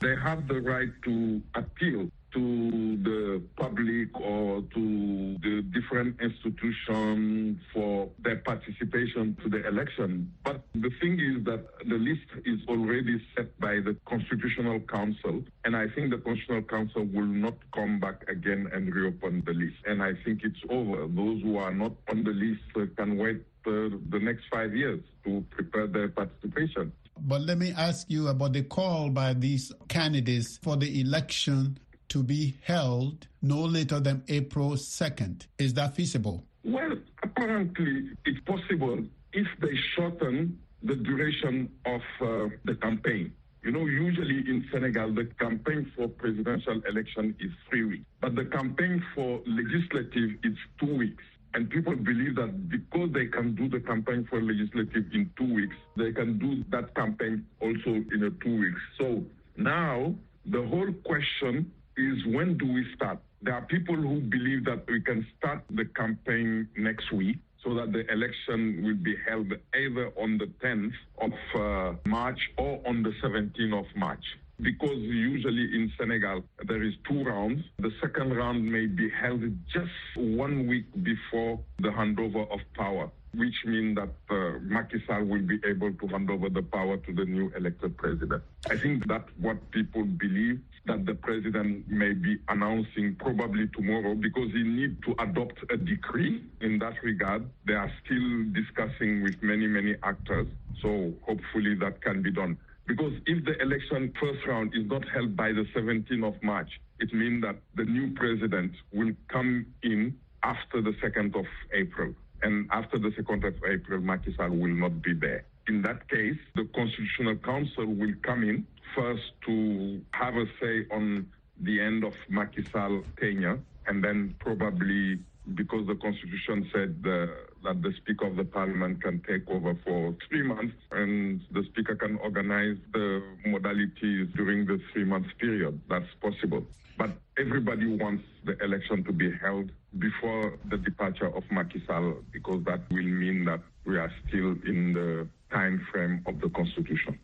They 0.00 0.14
have 0.16 0.46
the 0.48 0.60
right 0.60 0.90
to 1.04 1.42
appeal 1.54 2.10
to 2.32 2.96
the 3.02 3.42
public 3.56 4.08
or 4.18 4.62
to 4.74 5.36
the 5.42 5.62
different 5.72 6.20
institutions 6.20 7.58
for 7.72 8.08
their 8.22 8.36
participation 8.36 9.36
to 9.42 9.48
the 9.48 9.66
election. 9.66 10.32
But 10.44 10.62
the 10.74 10.90
thing 11.00 11.20
is 11.20 11.44
that 11.44 11.66
the 11.86 11.96
list 11.96 12.26
is 12.44 12.60
already 12.68 13.20
set 13.36 13.58
by 13.60 13.80
the 13.80 13.96
Constitutional 14.06 14.80
Council, 14.80 15.42
and 15.64 15.76
I 15.76 15.88
think 15.88 16.10
the 16.10 16.18
Constitutional 16.18 16.62
Council 16.62 17.04
will 17.04 17.26
not 17.26 17.54
come 17.74 18.00
back 18.00 18.24
again 18.28 18.68
and 18.72 18.94
reopen 18.94 19.42
the 19.44 19.52
list. 19.52 19.76
And 19.86 20.02
I 20.02 20.12
think 20.24 20.42
it's 20.44 20.60
over. 20.70 21.06
Those 21.08 21.42
who 21.42 21.58
are 21.58 21.72
not 21.72 21.92
on 22.08 22.24
the 22.24 22.30
list 22.30 22.96
can 22.96 23.16
wait 23.18 23.42
uh, 23.66 23.94
the 24.10 24.18
next 24.20 24.44
five 24.50 24.74
years 24.74 25.00
to 25.24 25.44
prepare 25.50 25.86
their 25.86 26.08
participation. 26.08 26.92
But 27.20 27.42
let 27.42 27.58
me 27.58 27.72
ask 27.76 28.10
you 28.10 28.28
about 28.28 28.54
the 28.54 28.62
call 28.62 29.10
by 29.10 29.34
these 29.34 29.70
candidates 29.88 30.58
for 30.62 30.76
the 30.76 31.00
election 31.00 31.78
to 32.12 32.22
be 32.22 32.54
held 32.62 33.26
no 33.40 33.60
later 33.60 33.98
than 33.98 34.22
April 34.28 34.72
2nd. 34.72 35.46
Is 35.56 35.72
that 35.72 35.96
feasible? 35.96 36.44
Well, 36.62 36.98
apparently 37.22 38.10
it's 38.26 38.40
possible 38.40 38.98
if 39.32 39.46
they 39.62 39.74
shorten 39.96 40.58
the 40.82 40.94
duration 40.94 41.70
of 41.86 42.02
uh, 42.20 42.48
the 42.66 42.74
campaign. 42.74 43.32
You 43.64 43.70
know, 43.72 43.86
usually 43.86 44.40
in 44.40 44.68
Senegal, 44.70 45.14
the 45.14 45.24
campaign 45.40 45.90
for 45.96 46.06
presidential 46.06 46.82
election 46.86 47.34
is 47.40 47.50
three 47.70 47.84
weeks, 47.84 48.04
but 48.20 48.34
the 48.34 48.44
campaign 48.44 49.02
for 49.14 49.40
legislative 49.46 50.32
is 50.44 50.58
two 50.78 50.94
weeks. 50.94 51.24
And 51.54 51.70
people 51.70 51.96
believe 51.96 52.36
that 52.36 52.68
because 52.68 53.10
they 53.12 53.26
can 53.26 53.54
do 53.54 53.70
the 53.70 53.80
campaign 53.80 54.26
for 54.28 54.42
legislative 54.42 55.04
in 55.14 55.30
two 55.38 55.54
weeks, 55.54 55.76
they 55.96 56.12
can 56.12 56.38
do 56.38 56.62
that 56.68 56.94
campaign 56.94 57.46
also 57.60 57.90
in 57.90 58.36
two 58.44 58.58
weeks. 58.58 58.80
So 58.98 59.24
now 59.56 60.14
the 60.44 60.62
whole 60.66 60.92
question 61.04 61.72
is 61.96 62.24
when 62.26 62.56
do 62.58 62.72
we 62.72 62.86
start? 62.94 63.18
There 63.42 63.54
are 63.54 63.62
people 63.62 63.96
who 63.96 64.20
believe 64.20 64.64
that 64.66 64.84
we 64.88 65.00
can 65.00 65.26
start 65.38 65.62
the 65.70 65.84
campaign 65.84 66.68
next 66.76 67.12
week 67.12 67.38
so 67.64 67.74
that 67.74 67.92
the 67.92 68.10
election 68.12 68.82
will 68.84 68.96
be 68.96 69.14
held 69.28 69.52
either 69.74 70.12
on 70.16 70.38
the 70.38 70.46
10th 70.64 70.92
of 71.18 71.32
uh, 71.54 71.96
March 72.08 72.38
or 72.56 72.80
on 72.86 73.02
the 73.02 73.12
17th 73.22 73.78
of 73.78 73.86
March. 73.96 74.24
Because 74.60 74.98
usually 74.98 75.64
in 75.74 75.92
Senegal 75.98 76.42
there 76.66 76.82
is 76.82 76.94
two 77.08 77.24
rounds. 77.24 77.62
The 77.78 77.90
second 78.00 78.36
round 78.36 78.64
may 78.64 78.86
be 78.86 79.10
held 79.10 79.42
just 79.72 79.90
one 80.16 80.68
week 80.68 80.86
before 81.02 81.58
the 81.80 81.88
handover 81.88 82.50
of 82.52 82.60
power 82.74 83.10
which 83.34 83.54
means 83.64 83.96
that 83.96 84.10
uh, 84.30 84.58
Macky 84.60 85.02
Sall 85.06 85.24
will 85.24 85.42
be 85.42 85.58
able 85.64 85.92
to 85.92 86.06
hand 86.08 86.30
over 86.30 86.50
the 86.50 86.62
power 86.62 86.96
to 86.98 87.12
the 87.12 87.24
new 87.24 87.50
elected 87.56 87.96
president. 87.96 88.42
I 88.70 88.76
think 88.76 89.06
that's 89.06 89.28
what 89.38 89.70
people 89.70 90.04
believe 90.04 90.60
that 90.86 91.06
the 91.06 91.14
president 91.14 91.88
may 91.88 92.12
be 92.12 92.38
announcing 92.48 93.16
probably 93.18 93.68
tomorrow 93.68 94.14
because 94.14 94.50
he 94.52 94.62
needs 94.62 95.00
to 95.06 95.14
adopt 95.18 95.58
a 95.70 95.76
decree 95.76 96.42
in 96.60 96.78
that 96.80 97.02
regard. 97.02 97.48
They 97.66 97.74
are 97.74 97.90
still 98.04 98.44
discussing 98.52 99.22
with 99.22 99.42
many, 99.42 99.66
many 99.66 99.94
actors. 100.02 100.48
So 100.82 101.12
hopefully 101.22 101.74
that 101.76 102.02
can 102.02 102.22
be 102.22 102.32
done. 102.32 102.58
Because 102.86 103.12
if 103.26 103.44
the 103.44 103.60
election 103.62 104.12
first 104.20 104.44
round 104.46 104.74
is 104.74 104.86
not 104.86 105.08
held 105.08 105.36
by 105.36 105.52
the 105.52 105.64
17th 105.74 106.26
of 106.26 106.42
March, 106.42 106.68
it 106.98 107.14
means 107.14 107.42
that 107.42 107.56
the 107.76 107.84
new 107.84 108.12
president 108.14 108.72
will 108.92 109.12
come 109.28 109.66
in 109.82 110.16
after 110.42 110.82
the 110.82 110.90
2nd 111.02 111.36
of 111.36 111.46
April. 111.72 112.12
And 112.42 112.68
after 112.72 112.98
the 112.98 113.10
2nd 113.10 113.46
of 113.46 113.54
April, 113.64 114.00
Macky 114.00 114.34
Sall 114.36 114.50
will 114.50 114.74
not 114.74 115.00
be 115.02 115.14
there. 115.14 115.44
In 115.68 115.82
that 115.82 116.08
case, 116.08 116.38
the 116.56 116.68
Constitutional 116.74 117.36
Council 117.36 117.86
will 117.86 118.14
come 118.22 118.42
in 118.42 118.66
first 118.96 119.22
to 119.46 120.00
have 120.10 120.34
a 120.34 120.46
say 120.60 120.86
on 120.90 121.26
the 121.60 121.80
end 121.80 122.04
of 122.04 122.14
Macky 122.28 122.66
Sall 122.72 123.02
tenure, 123.20 123.60
and 123.86 124.02
then 124.02 124.34
probably 124.40 125.20
because 125.54 125.86
the 125.86 125.96
Constitution 125.96 126.70
said 126.72 127.02
that 127.02 127.82
the 127.82 127.92
Speaker 127.98 128.26
of 128.26 128.36
the 128.36 128.44
Parliament 128.44 129.02
can 129.02 129.20
take 129.26 129.48
over 129.48 129.74
for 129.84 130.14
three 130.28 130.42
months, 130.42 130.74
and 130.92 131.40
the 131.50 131.64
Speaker 131.64 131.96
can 131.96 132.16
organize 132.18 132.76
the 132.92 133.22
modalities 133.46 134.32
during 134.36 134.66
the 134.66 134.80
three 134.92 135.04
month 135.04 135.26
period. 135.38 135.80
That's 135.88 136.06
possible. 136.20 136.64
But 136.96 137.10
everybody 137.38 137.86
wants 137.96 138.24
the 138.44 138.56
election 138.62 139.02
to 139.04 139.12
be 139.12 139.32
held 139.42 139.70
before 139.98 140.58
the 140.70 140.76
departure 140.78 141.34
of 141.34 141.42
Macky 141.50 141.82
Sall 141.86 142.14
because 142.32 142.62
that 142.64 142.80
will 142.90 143.02
mean 143.02 143.44
that 143.46 143.60
we 143.84 143.98
are 143.98 144.12
still 144.28 144.54
in 144.66 144.92
the 144.92 145.26
time 145.50 145.84
frame 145.90 146.22
of 146.26 146.40
the 146.40 146.48
Constitution. 146.50 147.18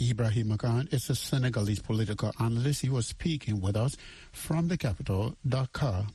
Ibrahim 0.00 0.56
Khan 0.58 0.88
is 0.90 1.08
a 1.10 1.14
Senegalese 1.14 1.80
political 1.80 2.32
analyst. 2.40 2.82
He 2.82 2.88
was 2.88 3.06
speaking 3.06 3.60
with 3.60 3.76
us 3.76 3.96
from 4.32 4.68
the 4.68 4.76
capital, 4.76 5.36
Dakar. 5.46 6.06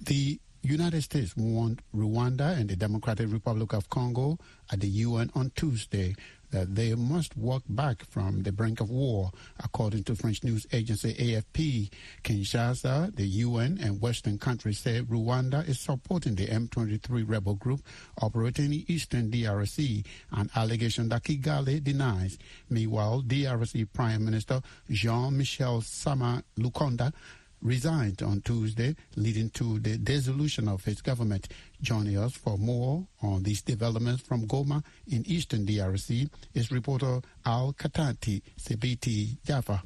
The 0.00 0.40
United 0.62 1.02
States 1.02 1.36
warned 1.36 1.82
Rwanda 1.94 2.58
and 2.58 2.68
the 2.68 2.76
Democratic 2.76 3.32
Republic 3.32 3.72
of 3.72 3.88
Congo 3.88 4.38
at 4.70 4.80
the 4.80 4.88
UN 4.88 5.30
on 5.34 5.50
Tuesday 5.54 6.14
that 6.50 6.74
they 6.74 6.94
must 6.94 7.36
walk 7.36 7.62
back 7.68 8.04
from 8.04 8.42
the 8.42 8.52
brink 8.52 8.80
of 8.80 8.90
war, 8.90 9.30
according 9.62 10.04
to 10.04 10.14
French 10.14 10.42
news 10.42 10.66
agency 10.72 11.12
AFP. 11.14 11.90
Kinshasa, 12.24 13.14
the 13.14 13.26
UN, 13.26 13.78
and 13.82 14.00
Western 14.00 14.38
countries 14.38 14.78
say 14.78 15.02
Rwanda 15.02 15.68
is 15.68 15.78
supporting 15.78 16.34
the 16.34 16.46
M23 16.46 17.28
rebel 17.28 17.54
group 17.54 17.80
operating 18.22 18.66
in 18.66 18.84
eastern 18.88 19.30
DRC, 19.30 20.06
an 20.32 20.50
allegation 20.56 21.08
that 21.10 21.24
Kigali 21.24 21.82
denies. 21.82 22.38
Meanwhile, 22.70 23.22
DRC 23.26 23.86
Prime 23.92 24.24
Minister 24.24 24.62
Jean-Michel 24.90 25.82
Sama 25.82 26.42
Lukonde 26.58 27.12
resigned 27.62 28.22
on 28.22 28.40
Tuesday, 28.42 28.94
leading 29.16 29.50
to 29.50 29.78
the 29.80 29.98
dissolution 29.98 30.68
of 30.68 30.84
his 30.84 31.00
government. 31.00 31.48
Joining 31.80 32.18
us 32.18 32.32
for 32.32 32.56
more 32.58 33.06
on 33.22 33.42
these 33.42 33.62
developments 33.62 34.22
from 34.22 34.46
Goma 34.46 34.84
in 35.08 35.26
eastern 35.26 35.66
DRC 35.66 36.28
is 36.54 36.70
reporter 36.70 37.20
Al 37.44 37.72
Katati 37.72 38.42
Sebiti 38.60 39.36
Jaffa. 39.44 39.82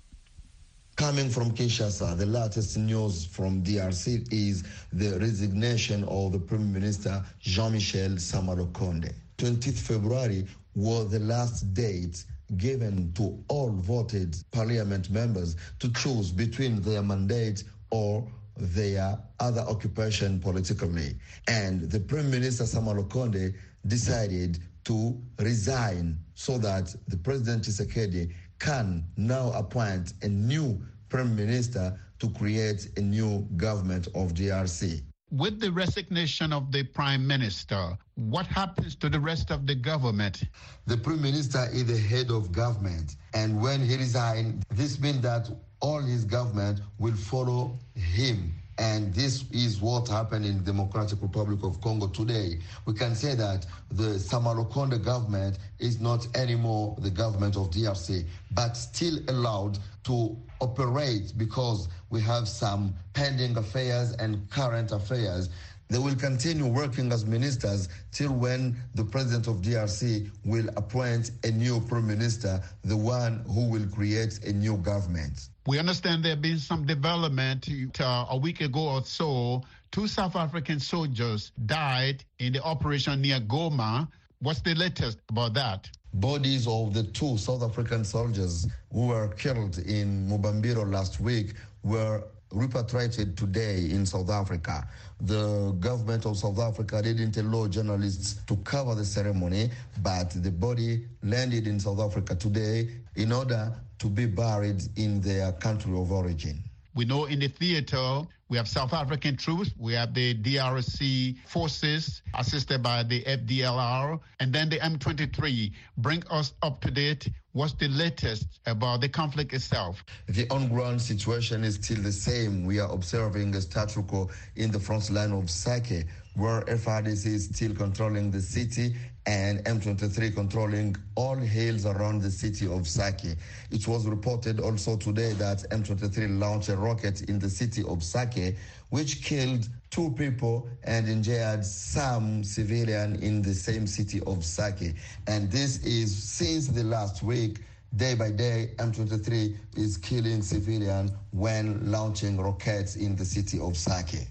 Coming 0.96 1.30
from 1.30 1.52
Kinshasa, 1.52 2.16
the 2.18 2.26
latest 2.26 2.76
news 2.76 3.24
from 3.24 3.62
DRC 3.62 4.30
is 4.30 4.62
the 4.92 5.18
resignation 5.18 6.04
of 6.04 6.32
the 6.32 6.38
Prime 6.38 6.70
Minister 6.72 7.24
Jean-Michel 7.40 8.18
Sama 8.18 8.54
Lukonde. 8.54 9.12
20th 9.38 9.78
February 9.78 10.46
was 10.74 11.10
the 11.10 11.18
last 11.18 11.72
date 11.74 12.24
given 12.56 13.12
to 13.14 13.42
all 13.48 13.70
voted 13.70 14.36
parliament 14.50 15.10
members 15.10 15.56
to 15.78 15.92
choose 15.92 16.30
between 16.30 16.80
their 16.82 17.02
mandate 17.02 17.64
or 17.90 18.26
their 18.56 19.18
other 19.40 19.62
occupation 19.62 20.40
politically. 20.40 21.14
And 21.48 21.90
the 21.90 22.00
Prime 22.00 22.30
Minister 22.30 22.66
Sama 22.66 22.94
Lukonde 22.94 23.54
decided 23.86 24.58
to 24.84 25.20
resign 25.38 26.18
so 26.34 26.58
that 26.58 26.94
the 27.08 27.16
President 27.16 27.64
Tshisekedi 27.64 28.32
can 28.58 29.04
now 29.16 29.52
appoint 29.52 30.14
a 30.22 30.28
new 30.28 30.80
prime 31.08 31.34
minister 31.36 31.98
to 32.18 32.30
create 32.30 32.88
a 32.96 33.00
new 33.00 33.40
government 33.56 34.06
of 34.14 34.32
DRC. 34.34 35.02
With 35.32 35.60
the 35.60 35.72
resignation 35.72 36.52
of 36.52 36.72
the 36.72 36.82
prime 36.82 37.26
minister, 37.26 37.96
what 38.16 38.44
happens 38.44 38.94
to 38.96 39.08
the 39.08 39.18
rest 39.18 39.50
of 39.50 39.66
the 39.66 39.74
government? 39.74 40.44
The 40.86 40.98
prime 40.98 41.22
minister 41.22 41.70
is 41.72 41.86
the 41.86 41.96
head 41.96 42.30
of 42.30 42.52
government, 42.52 43.16
and 43.32 43.62
when 43.62 43.80
he 43.80 43.96
resigns, 43.96 44.62
this 44.70 45.00
means 45.00 45.22
that 45.22 45.48
all 45.80 46.02
his 46.02 46.26
government 46.26 46.82
will 46.98 47.16
follow 47.16 47.78
him 47.94 48.52
and 48.78 49.14
this 49.14 49.44
is 49.52 49.80
what 49.80 50.08
happened 50.08 50.44
in 50.46 50.58
the 50.58 50.72
Democratic 50.72 51.20
Republic 51.20 51.58
of 51.62 51.80
Congo 51.80 52.08
today. 52.08 52.58
We 52.86 52.94
can 52.94 53.14
say 53.14 53.34
that 53.34 53.66
the 53.90 54.18
Sama 54.18 54.54
Lukonde 54.54 55.02
government 55.04 55.58
is 55.78 56.00
not 56.00 56.26
anymore 56.36 56.96
the 56.98 57.10
government 57.10 57.56
of 57.56 57.70
DRC, 57.70 58.24
but 58.52 58.74
still 58.76 59.18
allowed 59.28 59.78
to 60.04 60.36
operate 60.62 61.32
because 61.36 61.88
we 62.10 62.20
have 62.20 62.46
some 62.48 62.94
pending 63.14 63.56
affairs 63.56 64.12
and 64.12 64.48
current 64.50 64.92
affairs. 64.92 65.48
They 65.88 65.98
will 65.98 66.14
continue 66.14 66.66
working 66.66 67.12
as 67.12 67.26
ministers 67.26 67.88
till 68.12 68.32
when 68.32 68.76
the 68.94 69.04
president 69.04 69.46
of 69.46 69.56
DRC 69.56 70.30
will 70.44 70.68
appoint 70.76 71.32
a 71.44 71.50
new 71.50 71.80
prime 71.80 72.06
minister, 72.06 72.62
the 72.82 72.96
one 72.96 73.44
who 73.46 73.68
will 73.68 73.86
create 73.88 74.38
a 74.44 74.52
new 74.52 74.78
government. 74.78 75.50
We 75.66 75.78
understand 75.78 76.24
there 76.24 76.30
have 76.30 76.40
been 76.40 76.58
some 76.58 76.86
development 76.86 77.68
uh, 78.00 78.26
a 78.30 78.36
week 78.38 78.62
ago 78.62 78.88
or 78.88 79.04
so. 79.04 79.62
Two 79.90 80.08
South 80.08 80.34
African 80.34 80.80
soldiers 80.80 81.52
died 81.66 82.24
in 82.38 82.54
the 82.54 82.62
operation 82.62 83.20
near 83.20 83.40
Goma. 83.40 84.08
What's 84.40 84.62
the 84.62 84.74
latest 84.74 85.18
about 85.28 85.54
that? 85.54 85.90
Bodies 86.14 86.66
of 86.66 86.92
the 86.92 87.04
two 87.04 87.38
South 87.38 87.62
African 87.62 88.04
soldiers 88.04 88.66
who 88.92 89.06
were 89.06 89.28
killed 89.28 89.78
in 89.78 90.28
Mubambiro 90.28 90.84
last 90.90 91.20
week 91.20 91.54
were 91.82 92.24
repatriated 92.52 93.34
today 93.36 93.88
in 93.90 94.04
South 94.04 94.28
Africa. 94.28 94.86
The 95.22 95.72
government 95.80 96.26
of 96.26 96.36
South 96.36 96.58
Africa 96.58 97.00
didn't 97.00 97.38
allow 97.38 97.66
journalists 97.66 98.42
to 98.46 98.56
cover 98.56 98.94
the 98.94 99.06
ceremony, 99.06 99.70
but 100.02 100.30
the 100.42 100.50
body 100.50 101.06
landed 101.22 101.66
in 101.66 101.80
South 101.80 101.98
Africa 102.00 102.34
today 102.34 102.90
in 103.16 103.32
order 103.32 103.72
to 103.98 104.06
be 104.08 104.26
buried 104.26 104.82
in 104.96 105.20
their 105.22 105.52
country 105.52 105.96
of 105.96 106.12
origin. 106.12 106.62
We 106.94 107.04
know 107.04 107.24
in 107.24 107.40
the 107.40 107.48
theater 107.48 108.22
we 108.48 108.58
have 108.58 108.68
South 108.68 108.92
African 108.92 109.36
troops, 109.36 109.70
we 109.78 109.94
have 109.94 110.12
the 110.12 110.34
DRC 110.34 111.38
forces 111.48 112.20
assisted 112.34 112.82
by 112.82 113.02
the 113.02 113.22
FDLR, 113.22 114.20
and 114.40 114.52
then 114.52 114.68
the 114.68 114.76
M23. 114.76 115.72
Bring 115.96 116.22
us 116.28 116.52
up 116.62 116.82
to 116.82 116.90
date. 116.90 117.30
What's 117.52 117.72
the 117.72 117.88
latest 117.88 118.60
about 118.66 119.00
the 119.00 119.08
conflict 119.08 119.54
itself? 119.54 120.04
The 120.28 120.46
on 120.50 120.68
ground 120.68 121.00
situation 121.00 121.64
is 121.64 121.76
still 121.76 122.02
the 122.02 122.12
same. 122.12 122.66
We 122.66 122.78
are 122.78 122.92
observing 122.92 123.54
a 123.54 123.62
status 123.62 123.96
quo 124.06 124.28
in 124.56 124.70
the 124.70 124.80
front 124.80 125.08
line 125.10 125.32
of 125.32 125.48
Sake, 125.48 126.06
where 126.34 126.62
FARDC 126.62 127.26
is 127.26 127.44
still 127.46 127.74
controlling 127.74 128.30
the 128.30 128.40
city 128.40 128.94
and 129.26 129.64
M23 129.64 130.34
controlling 130.34 130.96
all 131.14 131.36
hills 131.36 131.86
around 131.86 132.22
the 132.22 132.30
city 132.30 132.66
of 132.66 132.88
Sake. 132.88 133.36
It 133.70 133.86
was 133.86 134.06
reported 134.06 134.58
also 134.58 134.96
today 134.96 135.32
that 135.34 135.58
M23 135.70 136.38
launched 136.40 136.70
a 136.70 136.76
rocket 136.76 137.22
in 137.22 137.38
the 137.38 137.50
city 137.50 137.84
of 137.86 138.02
Sake, 138.02 138.56
which 138.90 139.22
killed 139.22 139.68
two 139.90 140.10
people 140.12 140.66
and 140.84 141.08
injured 141.08 141.64
some 141.64 142.42
civilian 142.42 143.22
in 143.22 143.42
the 143.42 143.54
same 143.54 143.86
city 143.86 144.20
of 144.26 144.44
Sake. 144.44 144.94
And 145.26 145.50
this 145.50 145.84
is 145.84 146.16
since 146.16 146.66
the 146.66 146.82
last 146.82 147.22
week 147.22 147.60
day 147.96 148.14
by 148.14 148.30
day, 148.30 148.70
M23 148.78 149.54
is 149.76 149.98
killing 149.98 150.42
civilians 150.42 151.12
when 151.30 151.90
launching 151.90 152.40
rockets 152.40 152.96
in 152.96 153.14
the 153.14 153.24
city 153.24 153.60
of 153.60 153.76
Sake. 153.76 154.26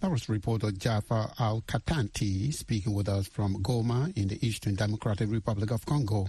That 0.00 0.10
was 0.10 0.30
reporter 0.30 0.70
Jaffa 0.70 1.30
Al 1.38 1.60
Katanti 1.60 2.54
speaking 2.54 2.94
with 2.94 3.06
us 3.06 3.26
from 3.26 3.62
Goma 3.62 4.16
in 4.16 4.28
the 4.28 4.38
Eastern 4.46 4.74
Democratic 4.74 5.30
Republic 5.30 5.70
of 5.70 5.84
Congo. 5.84 6.26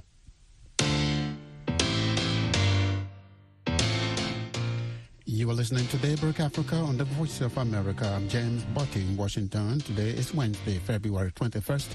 You 5.25 5.49
are 5.49 5.53
listening 5.53 5.87
to 5.87 5.97
Daybreak 5.97 6.41
Africa 6.41 6.75
on 6.75 6.97
the 6.97 7.05
Voice 7.05 7.39
of 7.39 7.57
America. 7.57 8.05
I'm 8.13 8.27
James 8.27 8.65
Butty 8.75 9.03
in 9.03 9.15
Washington. 9.15 9.79
Today 9.79 10.09
is 10.09 10.33
Wednesday, 10.33 10.77
February 10.79 11.31
21st. 11.31 11.87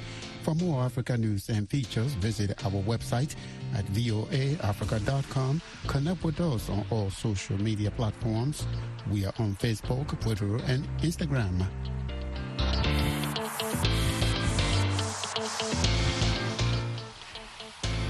For 0.46 0.54
more 0.54 0.84
Africa 0.84 1.18
news 1.18 1.48
and 1.48 1.68
features, 1.68 2.12
visit 2.22 2.64
our 2.64 2.80
website 2.84 3.34
at 3.74 3.84
voaafrica.com. 3.86 5.60
Connect 5.88 6.22
with 6.22 6.40
us 6.40 6.70
on 6.70 6.86
all 6.90 7.10
social 7.10 7.60
media 7.60 7.90
platforms. 7.90 8.64
We 9.10 9.26
are 9.26 9.32
on 9.40 9.56
Facebook, 9.56 10.06
Twitter, 10.20 10.54
and 10.68 10.86
Instagram. 11.00 11.66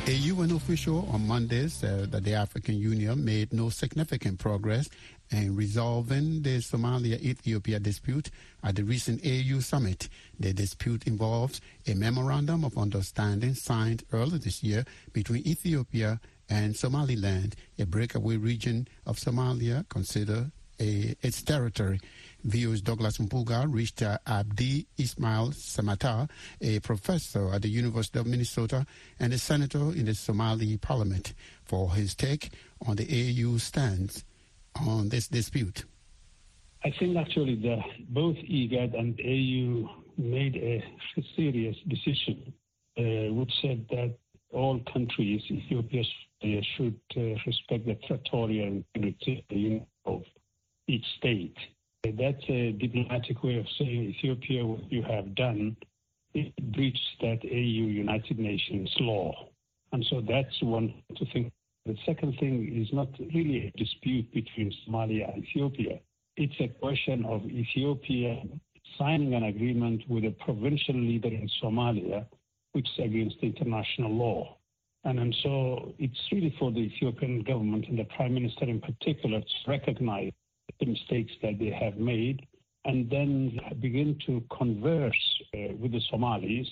A 0.09 0.13
UN 0.13 0.53
official 0.53 1.09
on 1.11 1.27
Monday 1.27 1.69
said 1.69 2.13
that 2.13 2.23
the 2.23 2.35
African 2.35 2.77
Union 2.77 3.25
made 3.25 3.53
no 3.53 3.71
significant 3.71 4.39
progress 4.39 4.91
in 5.31 5.57
resolving 5.57 6.43
the 6.43 6.59
Somalia-Ethiopia 6.59 7.81
dispute 7.81 8.31
at 8.63 8.77
the 8.77 8.85
recent 8.85 9.25
AU 9.25 9.61
summit. 9.61 10.09
The 10.39 10.53
dispute 10.53 11.07
involves 11.07 11.61
a 11.87 11.95
memorandum 11.95 12.65
of 12.65 12.79
understanding 12.79 13.55
signed 13.55 14.05
earlier 14.13 14.39
this 14.39 14.63
year 14.63 14.85
between 15.13 15.47
Ethiopia 15.47 16.21
and 16.49 16.77
Somaliland, 16.77 17.57
a 17.79 17.87
breakaway 17.87 18.37
region 18.37 18.87
of 19.05 19.19
Somalia 19.19 19.89
considered 19.89 20.53
a, 20.79 21.17
its 21.23 21.43
territory. 21.43 22.01
VO's 22.45 22.81
Douglas 22.81 23.19
Mpuga 23.19 23.67
reached 23.69 24.03
uh, 24.03 24.19
Abdi 24.27 24.87
Ismail 24.99 25.49
Samatar, 25.51 26.31
a 26.61 26.79
professor 26.81 27.53
at 27.53 27.63
the 27.63 27.69
University 27.69 28.21
of 28.21 28.27
Minnesota 28.27 28.87
and 29.19 29.33
a 29.33 29.39
senator 29.39 29.93
in 29.93 30.05
the 30.05 30.15
Somali 30.15 30.77
parliament, 30.77 31.35
for 31.65 31.95
his 31.95 32.15
take 32.15 32.51
on 32.87 32.97
the 32.97 33.05
AU 33.05 33.57
stance 33.57 34.25
on 34.87 35.09
this 35.09 35.29
dispute. 35.29 35.85
I 36.85 36.93
think 36.99 37.17
actually 37.17 37.57
the, 37.57 37.81
both 38.11 38.37
IGAD 38.37 38.99
and 38.99 39.19
AU 39.21 39.91
made 40.19 40.57
a 40.57 40.85
serious 41.35 41.77
decision, 41.89 42.53
uh, 42.99 43.33
which 43.35 43.53
said 43.61 43.87
that 43.91 44.15
all 44.53 44.81
countries, 44.93 45.43
Ethiopia 45.51 46.05
should 46.77 47.01
uh, 47.17 47.21
respect 47.47 47.87
the 47.87 47.97
territorial 48.07 48.83
integrity 48.95 49.83
of 50.05 50.23
each 50.87 51.05
state. 51.19 51.57
That's 52.05 52.45
a 52.49 52.73
diplomatic 52.73 53.43
way 53.43 53.59
of 53.59 53.67
saying 53.79 54.15
Ethiopia, 54.17 54.65
what 54.65 54.91
you 54.93 55.03
have 55.03 55.35
done, 55.35 55.77
it 56.35 56.55
breached 56.73 57.21
that 57.21 57.41
AU 57.45 57.87
United 58.05 58.39
Nations 58.39 58.95
law. 59.01 59.49
And 59.93 60.05
so 60.09 60.21
that's 60.21 60.63
one 60.63 60.95
to 61.17 61.25
think. 61.33 61.53
The 61.87 61.97
second 62.05 62.37
thing 62.41 62.83
is 62.83 62.93
not 62.93 63.09
really 63.33 63.69
a 63.69 63.79
dispute 63.79 64.33
between 64.35 64.73
Somalia 64.87 65.33
and 65.33 65.45
Ethiopia. 65.45 66.01
It's 66.37 66.59
a 66.59 66.67
question 66.67 67.25
of 67.25 67.45
Ethiopia 67.47 68.43
signing 68.99 69.35
an 69.35 69.45
agreement 69.45 70.03
with 70.09 70.25
a 70.25 70.33
provincial 70.45 70.97
leader 70.97 71.29
in 71.29 71.49
Somalia, 71.63 72.27
which 72.73 72.89
is 72.99 73.05
against 73.05 73.37
international 73.41 74.11
law. 74.11 74.57
And, 75.05 75.21
and 75.21 75.37
so 75.45 75.95
it's 76.01 76.19
really 76.33 76.57
for 76.59 76.73
the 76.73 76.81
Ethiopian 76.81 77.45
government 77.45 77.87
and 77.89 77.99
the 78.01 78.05
prime 78.17 78.35
minister 78.35 78.65
in 78.65 78.81
particular 78.81 79.41
to 79.41 79.71
recognize 79.71 80.33
the 80.81 80.87
mistakes 80.87 81.33
that 81.43 81.61
they 81.61 81.71
have 81.71 81.99
made 81.99 82.45
and 82.85 83.09
then 83.09 83.61
begin 83.81 84.19
to 84.27 84.43
converse 84.57 85.43
uh, 85.55 85.73
with 85.79 85.93
the 85.93 86.01
Somalis 86.11 86.67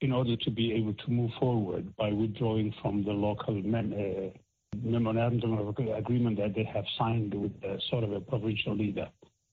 in 0.00 0.12
order 0.12 0.36
to 0.36 0.50
be 0.50 0.72
able 0.74 0.94
to 0.94 1.10
move 1.10 1.32
forward 1.40 1.94
by 1.96 2.10
withdrawing 2.12 2.72
from 2.80 3.02
the 3.02 3.10
local 3.10 3.54
mem- 3.54 3.92
uh, 3.92 4.38
memorandum 4.82 5.58
of 5.58 5.68
agreement 5.68 6.38
that 6.38 6.54
they 6.54 6.64
have 6.64 6.84
signed 6.98 7.34
with 7.34 7.52
uh, 7.64 7.76
sort 7.90 8.04
of 8.04 8.12
a 8.12 8.20
provincial 8.20 8.74
leader. 8.76 9.08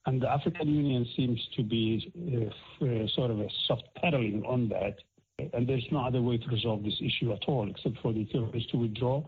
And 0.05 0.21
the 0.21 0.29
African 0.29 0.69
Union 0.69 1.05
seems 1.17 1.39
to 1.57 1.63
be 1.63 2.11
uh, 2.81 3.07
sort 3.15 3.31
of 3.31 3.39
a 3.39 3.47
soft 3.67 3.83
pedaling 3.95 4.43
on 4.45 4.69
that. 4.69 4.97
And 5.53 5.67
there's 5.67 5.85
no 5.91 6.05
other 6.05 6.21
way 6.21 6.37
to 6.37 6.47
resolve 6.49 6.83
this 6.83 6.99
issue 7.01 7.33
at 7.33 7.43
all 7.47 7.69
except 7.69 7.97
for 8.01 8.13
the 8.13 8.21
Ethiopians 8.21 8.67
to 8.67 8.77
withdraw. 8.77 9.23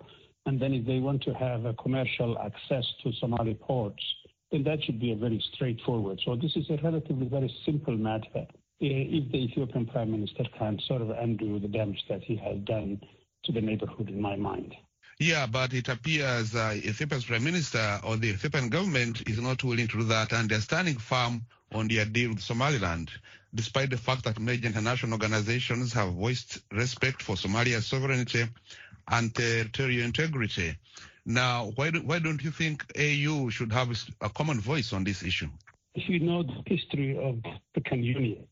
And 0.46 0.60
then 0.60 0.74
if 0.74 0.86
they 0.86 1.00
want 1.00 1.22
to 1.24 1.34
have 1.34 1.66
a 1.66 1.74
commercial 1.74 2.40
access 2.40 2.86
to 3.04 3.12
Somali 3.20 3.56
ports, 3.56 4.04
then 4.52 4.64
that 4.64 4.84
should 4.84 5.00
be 5.00 5.12
a 5.12 5.16
very 5.16 5.44
straightforward. 5.54 6.20
So 6.26 6.36
this 6.36 6.56
is 6.56 6.70
a 6.70 6.80
relatively 6.82 7.28
very 7.28 7.54
simple 7.66 7.96
matter. 7.96 8.48
If 8.80 9.32
the 9.32 9.38
Ethiopian 9.38 9.86
prime 9.86 10.12
minister 10.12 10.46
can 10.58 10.80
sort 10.88 11.02
of 11.02 11.10
undo 11.10 11.60
the 11.60 11.68
damage 11.68 12.04
that 12.10 12.24
he 12.24 12.38
has 12.38 12.58
done 12.60 13.02
to 13.44 13.52
the 13.52 13.62
neighborhood, 13.62 14.10
in 14.10 14.22
my 14.22 14.36
mind. 14.36 14.74
Yeah, 15.22 15.48
but 15.48 15.74
it 15.74 15.90
appears 15.90 16.56
uh, 16.56 16.72
Ethiopia's 16.76 17.26
prime 17.26 17.44
minister 17.44 18.00
or 18.06 18.16
the 18.16 18.30
Ethiopian 18.30 18.70
government 18.70 19.28
is 19.28 19.42
not 19.42 19.62
willing 19.66 19.90
to 19.90 19.98
do 19.98 20.04
that, 20.06 20.32
and 20.32 20.50
they're 20.50 20.62
standing 20.62 20.98
firm 20.98 21.46
on 21.74 21.90
their 21.90 22.06
deal 22.06 22.30
with 22.30 22.40
Somaliland, 22.40 23.12
despite 23.54 23.90
the 23.90 23.98
fact 23.98 24.24
that 24.24 24.40
major 24.40 24.68
international 24.68 25.12
organizations 25.12 25.92
have 25.92 26.14
voiced 26.14 26.60
respect 26.72 27.22
for 27.22 27.36
Somalia's 27.36 27.86
sovereignty 27.86 28.46
and 29.10 29.36
territorial 29.36 30.06
integrity. 30.06 30.78
Now, 31.26 31.74
why, 31.76 31.92
do, 31.92 32.02
why 32.02 32.20
don't 32.20 32.42
you 32.42 32.52
think 32.52 32.86
AU 32.98 33.50
should 33.50 33.74
have 33.74 33.90
a 34.22 34.30
common 34.30 34.62
voice 34.62 34.94
on 34.94 35.04
this 35.04 35.22
issue? 35.22 35.50
If 35.96 36.08
you 36.08 36.22
know 36.22 36.44
the 36.44 36.64
history 36.66 37.18
of 37.18 37.44
the 37.44 37.50
African 37.76 38.04
Union, 38.06 38.48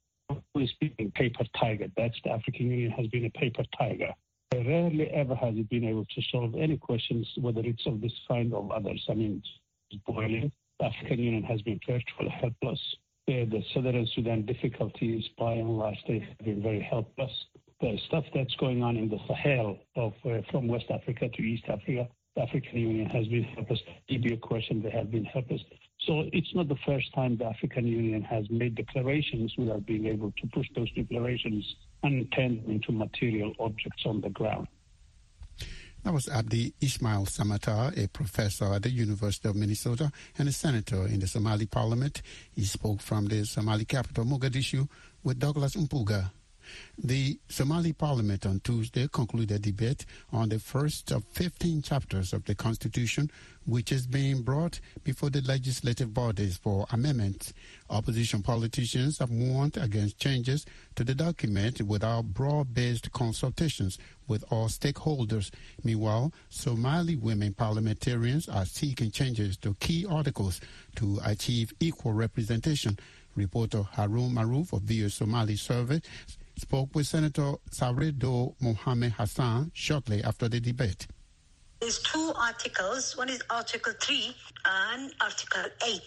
always 0.53 0.71
been 0.81 1.11
paper 1.11 1.45
tiger. 1.57 1.87
That's 1.95 2.17
the 2.25 2.31
African 2.31 2.69
Union 2.71 2.91
has 2.91 3.07
been 3.07 3.23
a 3.23 3.29
paper 3.29 3.63
tiger. 3.77 4.13
Rarely 4.53 5.09
ever 5.11 5.35
has 5.35 5.55
it 5.57 5.69
been 5.69 5.83
able 5.83 6.05
to 6.05 6.21
solve 6.31 6.55
any 6.55 6.77
questions, 6.77 7.27
whether 7.37 7.61
it's 7.63 7.85
of 7.85 8.01
this 8.01 8.13
kind 8.27 8.53
or 8.53 8.73
others. 8.73 9.05
I 9.09 9.13
mean, 9.13 9.43
it's 9.91 10.01
boiling. 10.05 10.51
The 10.79 10.85
African 10.85 11.19
Union 11.19 11.43
has 11.43 11.61
been 11.61 11.79
virtually 11.87 12.29
helpless. 12.29 12.79
The 13.27 13.45
the 13.45 13.61
Southern 13.73 14.07
Sudan 14.15 14.45
difficulties, 14.45 15.25
by 15.37 15.53
and 15.53 15.77
large, 15.77 15.97
they 16.07 16.19
have 16.19 16.37
been 16.45 16.61
very 16.61 16.81
helpless. 16.81 17.31
The 17.81 17.97
stuff 18.07 18.23
that's 18.33 18.55
going 18.55 18.83
on 18.83 18.95
in 18.95 19.09
the 19.09 19.19
Sahel, 19.27 19.77
of 19.95 20.13
uh, 20.25 20.41
from 20.49 20.67
West 20.67 20.85
Africa 20.89 21.27
to 21.27 21.41
East 21.41 21.65
Africa, 21.67 22.07
the 22.35 22.41
African 22.43 22.79
Union 22.79 23.09
has 23.09 23.27
been 23.27 23.43
helpless. 23.43 23.79
Libya 24.09 24.37
question, 24.37 24.81
they 24.81 24.91
have 24.91 25.11
been 25.11 25.25
helpless. 25.25 25.61
So 26.07 26.23
it's 26.31 26.55
not 26.55 26.69
the 26.69 26.77
first 26.85 27.13
time 27.13 27.35
the 27.35 27.45
African 27.45 27.85
Union 27.85 28.21
has 28.21 28.49
made 28.49 28.75
declarations 28.75 29.53
without 29.57 29.85
being 29.85 30.05
able 30.05 30.31
to 30.41 30.47
push 30.47 30.67
those 30.73 30.89
declarations 30.93 31.75
and 32.01 32.31
turn 32.31 32.61
them 32.61 32.71
into 32.71 32.93
material 32.93 33.53
objects 33.59 34.03
on 34.05 34.21
the 34.21 34.29
ground. 34.29 34.67
That 36.03 36.13
was 36.13 36.29
Abdi 36.29 36.73
Ismail 36.79 37.25
Samatar, 37.25 38.01
a 38.01 38.07
professor 38.07 38.73
at 38.73 38.83
the 38.83 38.89
University 38.89 39.49
of 39.49 39.57
Minnesota 39.57 40.09
and 40.37 40.47
a 40.47 40.53
senator 40.53 41.05
in 41.05 41.19
the 41.19 41.27
Somali 41.27 41.65
parliament. 41.65 42.21
He 42.55 42.63
spoke 42.63 43.01
from 43.01 43.25
the 43.25 43.45
Somali 43.45 43.83
capital, 43.83 44.23
Mogadishu, 44.23 44.87
with 45.23 45.39
Douglas 45.39 45.75
Mpuga. 45.75 46.31
The 46.97 47.39
Somali 47.47 47.93
parliament 47.93 48.45
on 48.45 48.59
Tuesday 48.61 49.07
concluded 49.11 49.51
a 49.51 49.59
debate 49.59 50.05
on 50.31 50.49
the 50.49 50.59
first 50.59 51.11
of 51.11 51.23
15 51.25 51.81
chapters 51.81 52.33
of 52.33 52.45
the 52.45 52.55
constitution, 52.55 53.29
which 53.65 53.91
is 53.91 54.07
being 54.07 54.41
brought 54.41 54.79
before 55.03 55.29
the 55.29 55.41
legislative 55.41 56.13
bodies 56.13 56.57
for 56.57 56.87
amendments. 56.91 57.53
Opposition 57.89 58.41
politicians 58.41 59.19
have 59.19 59.29
warned 59.29 59.77
against 59.77 60.17
changes 60.17 60.65
to 60.95 61.03
the 61.03 61.13
document 61.13 61.81
without 61.81 62.33
broad-based 62.33 63.11
consultations 63.11 63.97
with 64.27 64.43
all 64.49 64.67
stakeholders. 64.67 65.51
Meanwhile, 65.83 66.33
Somali 66.49 67.15
women 67.15 67.53
parliamentarians 67.53 68.49
are 68.49 68.65
seeking 68.65 69.11
changes 69.11 69.57
to 69.57 69.75
key 69.75 70.05
articles 70.09 70.61
to 70.95 71.19
achieve 71.23 71.73
equal 71.79 72.13
representation. 72.13 72.97
Reporter 73.35 73.83
Harun 73.83 74.31
Maruf 74.33 74.73
of 74.73 74.87
the 74.87 75.07
Somali 75.09 75.55
Service 75.55 76.01
spoke 76.57 76.93
with 76.93 77.07
Senator 77.07 77.53
Saredo 77.71 78.55
Mohamed 78.61 79.13
Hassan 79.13 79.71
shortly 79.73 80.23
after 80.23 80.49
the 80.49 80.59
debate. 80.59 81.07
There's 81.79 81.99
two 81.99 82.33
articles. 82.35 83.15
One 83.15 83.29
is 83.29 83.41
Article 83.49 83.93
3 84.01 84.35
and 84.65 85.13
Article 85.21 85.63
8. 85.85 86.01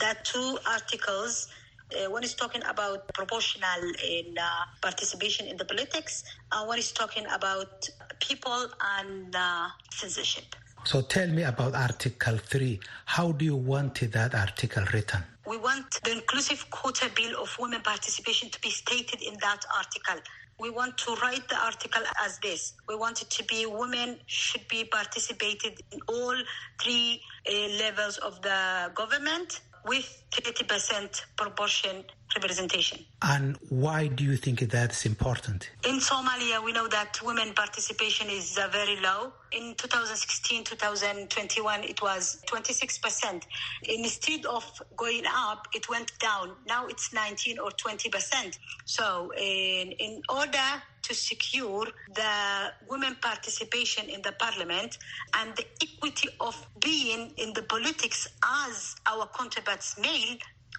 That 0.00 0.24
two 0.24 0.58
articles, 0.66 1.48
uh, 1.92 2.10
one 2.10 2.24
is 2.24 2.34
talking 2.34 2.62
about 2.66 3.06
proportional 3.12 3.82
in 4.08 4.38
uh, 4.38 4.48
participation 4.80 5.46
in 5.46 5.58
the 5.58 5.64
politics, 5.66 6.24
and 6.52 6.66
one 6.66 6.78
is 6.78 6.92
talking 6.92 7.26
about 7.34 7.88
people 8.20 8.66
and 8.98 9.36
uh, 9.36 9.68
censorship. 9.90 10.56
So 10.84 11.02
tell 11.02 11.28
me 11.28 11.42
about 11.42 11.74
Article 11.74 12.38
3. 12.38 12.80
How 13.04 13.32
do 13.32 13.44
you 13.44 13.56
want 13.56 14.00
that 14.12 14.34
article 14.34 14.84
written? 14.94 15.22
We 15.50 15.56
want 15.56 15.98
the 16.04 16.12
inclusive 16.12 16.70
quota 16.70 17.10
bill 17.16 17.42
of 17.42 17.56
women 17.58 17.80
participation 17.82 18.50
to 18.50 18.60
be 18.60 18.70
stated 18.70 19.20
in 19.20 19.34
that 19.40 19.64
article. 19.76 20.22
We 20.60 20.70
want 20.70 20.96
to 20.98 21.16
write 21.16 21.48
the 21.48 21.56
article 21.56 22.04
as 22.24 22.38
this. 22.38 22.74
We 22.88 22.94
want 22.94 23.20
it 23.20 23.30
to 23.30 23.44
be 23.46 23.66
women 23.66 24.18
should 24.26 24.68
be 24.68 24.84
participated 24.84 25.80
in 25.90 25.98
all 26.06 26.36
three 26.80 27.20
uh, 27.48 27.52
levels 27.80 28.18
of 28.18 28.40
the 28.42 28.92
government 28.94 29.60
with 29.86 30.22
30% 30.30 31.22
proportion 31.36 32.04
representation. 32.36 33.04
And 33.22 33.58
why 33.68 34.06
do 34.06 34.22
you 34.24 34.36
think 34.36 34.60
that's 34.60 35.04
important? 35.04 35.70
In 35.86 35.98
Somalia, 35.98 36.62
we 36.64 36.72
know 36.72 36.86
that 36.88 37.18
women 37.22 37.52
participation 37.54 38.28
is 38.28 38.56
uh, 38.56 38.68
very 38.70 38.96
low. 39.00 39.32
In 39.52 39.74
2016, 39.74 40.64
2021, 40.64 41.84
it 41.84 42.00
was 42.00 42.40
26%. 42.46 43.42
Instead 43.82 44.46
of 44.46 44.64
going 44.96 45.24
up, 45.34 45.66
it 45.74 45.88
went 45.88 46.16
down. 46.20 46.52
Now 46.68 46.86
it's 46.86 47.12
19 47.12 47.58
or 47.58 47.70
20%. 47.70 48.58
So, 48.84 49.32
in, 49.36 49.92
in 49.92 50.22
order 50.28 50.82
to 51.02 51.14
secure 51.14 51.86
the 52.14 52.72
women 52.88 53.16
participation 53.20 54.08
in 54.08 54.22
the 54.22 54.32
parliament 54.32 54.98
and 55.38 55.54
the 55.56 55.66
equity 55.82 56.28
of 56.40 56.66
being 56.80 57.32
in 57.36 57.52
the 57.52 57.62
politics 57.62 58.28
as 58.66 58.96
our 59.06 59.28
counterparts 59.38 59.98
male, 59.98 60.36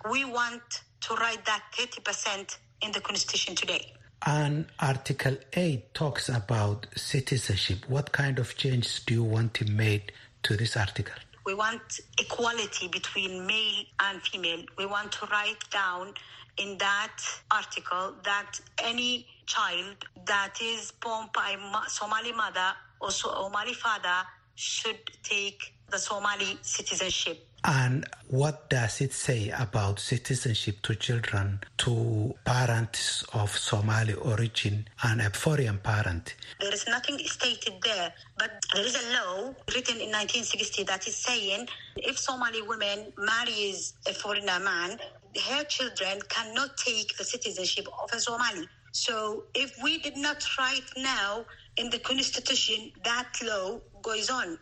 we 0.09 0.25
want 0.25 0.61
to 1.01 1.13
write 1.15 1.43
that 1.45 1.63
30% 1.77 2.57
in 2.81 2.91
the 2.91 3.01
constitution 3.01 3.55
today. 3.55 3.93
And 4.25 4.65
Article 4.79 5.37
8 5.53 5.93
talks 5.93 6.29
about 6.29 6.85
citizenship. 6.95 7.79
What 7.87 8.11
kind 8.11 8.37
of 8.37 8.55
changes 8.55 9.01
do 9.05 9.15
you 9.15 9.23
want 9.23 9.53
to 9.55 9.65
make 9.65 10.13
to 10.43 10.55
this 10.55 10.77
article? 10.77 11.15
We 11.43 11.55
want 11.55 11.81
equality 12.19 12.87
between 12.87 13.47
male 13.47 13.83
and 13.99 14.21
female. 14.21 14.63
We 14.77 14.85
want 14.85 15.11
to 15.13 15.25
write 15.25 15.67
down 15.71 16.13
in 16.57 16.77
that 16.77 17.17
article 17.51 18.13
that 18.23 18.59
any 18.83 19.27
child 19.45 20.05
that 20.25 20.55
is 20.61 20.91
born 21.01 21.27
by 21.33 21.55
Somali 21.87 22.31
mother 22.31 22.73
or 22.99 23.11
Somali 23.11 23.73
father 23.73 24.27
should 24.55 24.99
take 25.23 25.73
the 25.89 25.97
Somali 25.97 26.57
citizenship. 26.61 27.47
And 27.63 28.05
what 28.27 28.69
does 28.71 29.01
it 29.01 29.13
say 29.13 29.49
about 29.49 29.99
citizenship 29.99 30.81
to 30.81 30.95
children 30.95 31.59
to 31.79 32.33
parents 32.43 33.23
of 33.33 33.55
Somali 33.55 34.13
origin 34.13 34.87
and 35.03 35.21
a 35.21 35.29
foreign 35.29 35.77
parent? 35.77 36.35
There 36.59 36.73
is 36.73 36.87
nothing 36.87 37.19
stated 37.19 37.73
there, 37.83 38.13
but 38.39 38.51
there 38.73 38.83
is 38.85 38.95
a 38.95 39.13
law 39.13 39.53
written 39.75 39.97
in 39.97 40.09
1960 40.09 40.83
that 40.85 41.07
is 41.07 41.15
saying 41.15 41.67
if 41.97 42.17
Somali 42.17 42.63
woman 42.63 43.13
marries 43.17 43.93
a 44.07 44.13
foreigner 44.13 44.59
man, 44.59 44.97
her 45.37 45.63
children 45.65 46.19
cannot 46.29 46.77
take 46.77 47.17
the 47.17 47.23
citizenship 47.23 47.87
of 48.03 48.11
a 48.13 48.19
Somali. 48.19 48.67
So 48.91 49.45
if 49.53 49.81
we 49.81 49.99
did 49.99 50.17
not 50.17 50.45
write 50.57 50.83
now 50.97 51.45
in 51.77 51.89
the 51.89 51.99
constitution, 51.99 52.91
that 53.03 53.29
law 53.43 53.79
goes 54.01 54.29
on. 54.29 54.57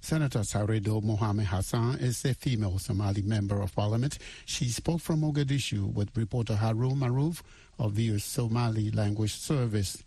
Senator 0.00 0.38
Saredo 0.40 1.02
Mohamed 1.02 1.46
Hassan 1.46 1.96
is 1.96 2.24
a 2.24 2.32
female 2.32 2.78
Somali 2.78 3.20
member 3.22 3.60
of 3.60 3.74
parliament. 3.74 4.18
She 4.46 4.68
spoke 4.68 5.00
from 5.00 5.22
Mogadishu 5.22 5.92
with 5.92 6.16
reporter 6.16 6.54
Harun 6.54 6.96
Maruf 6.96 7.42
of 7.78 7.96
the 7.96 8.18
Somali 8.18 8.90
Language 8.90 9.34
Service. 9.34 10.02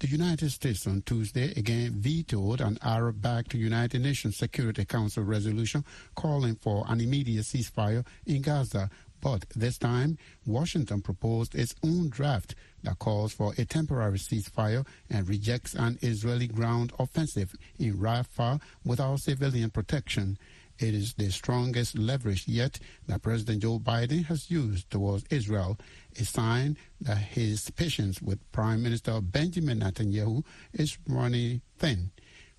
The 0.00 0.08
United 0.08 0.48
States 0.48 0.86
on 0.86 1.02
Tuesday 1.02 1.52
again 1.58 1.92
vetoed 2.00 2.62
an 2.62 2.78
Arab-backed 2.80 3.52
United 3.52 4.00
Nations 4.00 4.38
Security 4.38 4.86
Council 4.86 5.22
resolution 5.22 5.84
calling 6.14 6.54
for 6.54 6.86
an 6.88 7.02
immediate 7.02 7.44
ceasefire 7.44 8.06
in 8.24 8.40
Gaza 8.40 8.88
but 9.20 9.44
this 9.54 9.76
time, 9.76 10.16
Washington 10.46 11.02
proposed 11.02 11.54
its 11.54 11.74
own 11.84 12.08
draft 12.08 12.54
that 12.82 12.98
calls 12.98 13.34
for 13.34 13.52
a 13.58 13.66
temporary 13.66 14.18
ceasefire 14.18 14.86
and 15.10 15.28
rejects 15.28 15.74
an 15.74 15.98
Israeli 16.00 16.46
ground 16.46 16.92
offensive 16.98 17.54
in 17.78 17.98
Rafah 17.98 18.60
without 18.84 19.20
civilian 19.20 19.70
protection. 19.70 20.38
It 20.80 20.94
is 20.94 21.12
the 21.12 21.30
strongest 21.30 21.98
leverage 21.98 22.48
yet 22.48 22.78
that 23.06 23.20
President 23.20 23.60
Joe 23.60 23.78
Biden 23.78 24.24
has 24.24 24.50
used 24.50 24.90
towards 24.90 25.24
Israel, 25.28 25.76
a 26.18 26.24
sign 26.24 26.78
that 27.02 27.18
his 27.18 27.68
patience 27.72 28.22
with 28.22 28.38
Prime 28.50 28.82
Minister 28.82 29.20
Benjamin 29.20 29.80
Netanyahu 29.80 30.42
is 30.72 30.96
running 31.06 31.60
thin. 31.76 32.12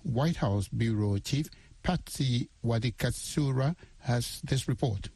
White 0.04 0.36
House 0.36 0.68
Bureau 0.68 1.18
Chief 1.18 1.48
Patsy 1.82 2.48
Widakuswara 2.64 3.74
has 3.98 4.40
this 4.44 4.68
report. 4.68 5.08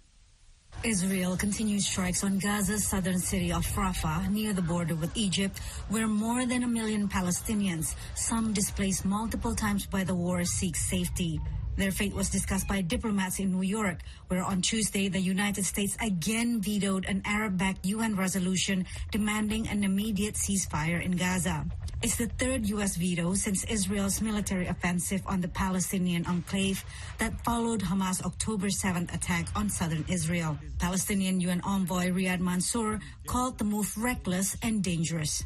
Israel 0.83 1.37
continues 1.37 1.87
strikes 1.87 2.25
on 2.25 2.41
Gaza's 2.41 2.89
southern 2.89 3.21
city 3.21 3.53
of 3.53 3.65
Rafah 3.67 4.29
near 4.31 4.53
the 4.53 4.63
border 4.63 4.97
with 4.97 5.17
Egypt, 5.17 5.61
where 5.91 6.09
more 6.09 6.45
than 6.45 6.65
a 6.65 6.69
million 6.69 7.09
Palestinians, 7.09 7.95
some 8.17 8.53
displaced 8.53 9.05
multiple 9.05 9.55
times 9.55 9.87
by 9.87 10.03
the 10.03 10.15
war, 10.15 10.45
seek 10.45 10.75
safety. 10.75 11.41
Their 11.77 11.93
fate 11.93 12.15
was 12.15 12.31
discussed 12.31 12.67
by 12.67 12.81
diplomats 12.81 13.39
in 13.39 13.53
New 13.53 13.63
York, 13.63 14.01
where 14.29 14.43
on 14.43 14.63
Tuesday 14.63 15.09
the 15.09 15.21
United 15.21 15.65
States 15.65 15.97
again 16.01 16.61
vetoed 16.61 17.05
an 17.05 17.23
Arab-backed 17.25 17.85
UN 17.85 18.17
resolution 18.17 18.87
demanding 19.13 19.69
an 19.69 19.85
immediate 19.85 20.35
ceasefire 20.35 21.05
in 21.05 21.13
Gaza. 21.13 21.67
It's 22.03 22.17
the 22.17 22.27
third 22.27 22.69
U.S. 22.77 22.97
veto 22.97 23.35
since 23.35 23.65
Israel's 23.65 24.21
military 24.21 24.67
offensive 24.67 25.23
on 25.27 25.41
the 25.41 25.49
Palestinian 25.49 26.27
enclave 26.27 26.85
that 27.19 27.45
followed 27.45 27.81
Hamas' 27.81 28.23
October 28.25 28.69
7th 28.69 29.13
attack 29.15 29.49
on 29.55 29.69
southern 29.69 30.05
Israel. 30.09 30.59
Palestinian 30.79 31.41
UN 31.41 31.61
envoy 31.63 32.09
Riyad 32.09 32.41
Mansour 32.41 33.01
called 33.27 33.59
the 33.59 33.65
move 33.65 33.93
reckless 33.97 34.57
and 34.63 34.83
dangerous. 34.83 35.45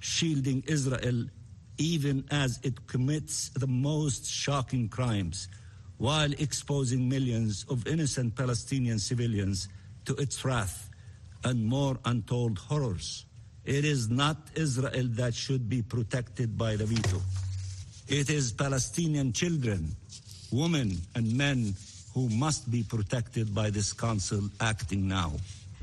Shielding 0.00 0.62
Israel 0.66 1.26
even 1.78 2.24
as 2.30 2.60
it 2.62 2.86
commits 2.86 3.50
the 3.50 3.66
most 3.66 4.26
shocking 4.26 4.88
crimes 4.88 5.48
while 5.98 6.32
exposing 6.38 7.08
millions 7.08 7.64
of 7.68 7.86
innocent 7.86 8.34
Palestinian 8.34 8.98
civilians 8.98 9.68
to 10.04 10.14
its 10.16 10.44
wrath 10.44 10.90
and 11.44 11.64
more 11.64 11.98
untold 12.04 12.58
horrors. 12.58 13.26
It 13.64 13.84
is 13.84 14.10
not 14.10 14.36
Israel 14.56 15.06
that 15.10 15.34
should 15.34 15.68
be 15.68 15.82
protected 15.82 16.58
by 16.58 16.76
the 16.76 16.86
veto. 16.86 17.20
It 18.08 18.30
is 18.30 18.52
Palestinian 18.52 19.32
children, 19.32 19.94
women, 20.50 21.00
and 21.14 21.36
men 21.36 21.74
who 22.14 22.28
must 22.28 22.70
be 22.70 22.82
protected 22.82 23.54
by 23.54 23.70
this 23.70 23.92
council 23.92 24.50
acting 24.60 25.06
now. 25.06 25.32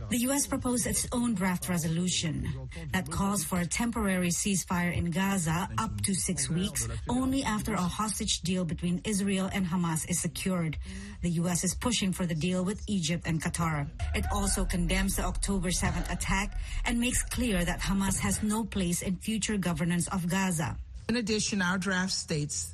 The 0.10 0.18
U.S. 0.30 0.48
proposed 0.48 0.88
its 0.88 1.08
own 1.12 1.36
draft 1.36 1.70
resolution 1.70 2.52
that 2.94 3.12
calls 3.12 3.44
for 3.44 3.60
a 3.60 3.66
temporary 3.66 4.30
ceasefire 4.30 4.96
in 4.96 5.12
Gaza 5.12 5.70
up 5.78 6.02
to 6.02 6.16
six 6.16 6.50
weeks, 6.50 6.88
only 7.08 7.44
after 7.44 7.74
a 7.74 7.82
hostage 7.82 8.42
deal 8.42 8.66
between 8.66 9.02
Israel 9.06 9.52
and 9.54 9.68
Hamas 9.68 10.10
is 10.10 10.20
secured. 10.20 10.78
The 11.22 11.30
U.S. 11.42 11.64
is 11.64 11.76
pushing 11.76 12.12
for 12.12 12.26
the 12.26 12.34
deal 12.34 12.66
with 12.66 12.82
Egypt 12.88 13.26
and 13.28 13.40
Qatar. 13.40 13.88
It 14.16 14.26
also 14.34 14.66
condemns 14.66 15.18
the 15.18 15.26
October 15.26 15.70
7th 15.70 16.12
attack 16.12 16.60
and 16.86 17.00
makes 17.00 17.22
clear 17.22 17.64
that 17.64 17.80
Hamas 17.80 18.18
has 18.20 18.42
no 18.42 18.64
place 18.64 19.04
in 19.04 19.18
future 19.18 19.58
governance 19.58 20.08
of 20.08 20.28
Gaza. 20.28 20.76
In 21.08 21.18
addition, 21.18 21.62
our 21.62 21.78
draft 21.78 22.14
states 22.14 22.74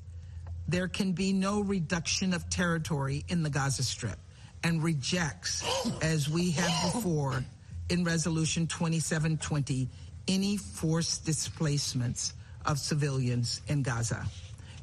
there 0.69 0.87
can 0.87 1.11
be 1.11 1.33
no 1.33 1.59
reduction 1.59 2.33
of 2.33 2.49
territory 2.49 3.25
in 3.27 3.43
the 3.43 3.49
Gaza 3.49 3.83
Strip 3.83 4.19
and 4.65 4.81
rejects, 4.81 5.63
as 6.01 6.27
we 6.27 6.49
have 6.51 6.91
before 6.93 7.45
in 7.89 8.03
Resolution 8.03 8.65
2720, 8.65 9.87
any 10.27 10.57
forced 10.57 11.23
displacements 11.23 12.33
of 12.65 12.79
civilians 12.79 13.61
in 13.67 13.83
Gaza. 13.83 14.25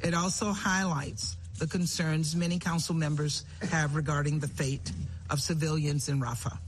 It 0.00 0.14
also 0.14 0.52
highlights 0.52 1.36
the 1.58 1.66
concerns 1.66 2.36
many 2.36 2.60
council 2.60 2.94
members 2.94 3.44
have 3.70 3.96
regarding 3.96 4.38
the 4.38 4.46
fate 4.46 4.92
of 5.30 5.40
civilians 5.40 6.08
in 6.08 6.20
Rafah, 6.20 6.58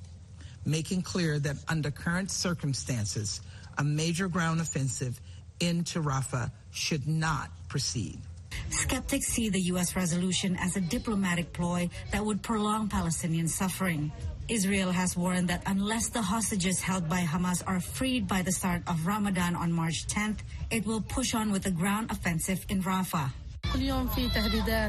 making 0.66 1.02
clear 1.02 1.38
that 1.38 1.56
under 1.68 1.92
current 1.92 2.32
circumstances, 2.32 3.40
a 3.78 3.84
major 3.84 4.26
ground 4.26 4.60
offensive 4.60 5.20
into 5.60 6.02
Rafah 6.02 6.50
should 6.72 7.06
not 7.06 7.50
proceed. 7.68 8.18
Skeptics 8.74 9.28
see 9.28 9.48
the 9.48 9.60
U.S. 9.72 9.94
resolution 9.94 10.56
as 10.60 10.76
a 10.76 10.80
diplomatic 10.80 11.52
ploy 11.52 11.88
that 12.10 12.24
would 12.24 12.42
prolong 12.42 12.88
Palestinian 12.88 13.46
suffering. 13.46 14.10
Israel 14.48 14.90
has 14.90 15.16
warned 15.16 15.48
that 15.48 15.62
unless 15.66 16.08
the 16.08 16.20
hostages 16.20 16.80
held 16.80 17.08
by 17.08 17.20
Hamas 17.20 17.62
are 17.66 17.80
freed 17.80 18.26
by 18.26 18.42
the 18.42 18.52
start 18.52 18.82
of 18.86 19.06
Ramadan 19.06 19.54
on 19.54 19.72
March 19.72 20.06
10th, 20.08 20.40
it 20.70 20.84
will 20.84 21.00
push 21.00 21.34
on 21.34 21.52
with 21.52 21.64
a 21.66 21.70
ground 21.70 22.10
offensive 22.10 22.66
in 22.68 22.82
Rafah. 22.82 23.30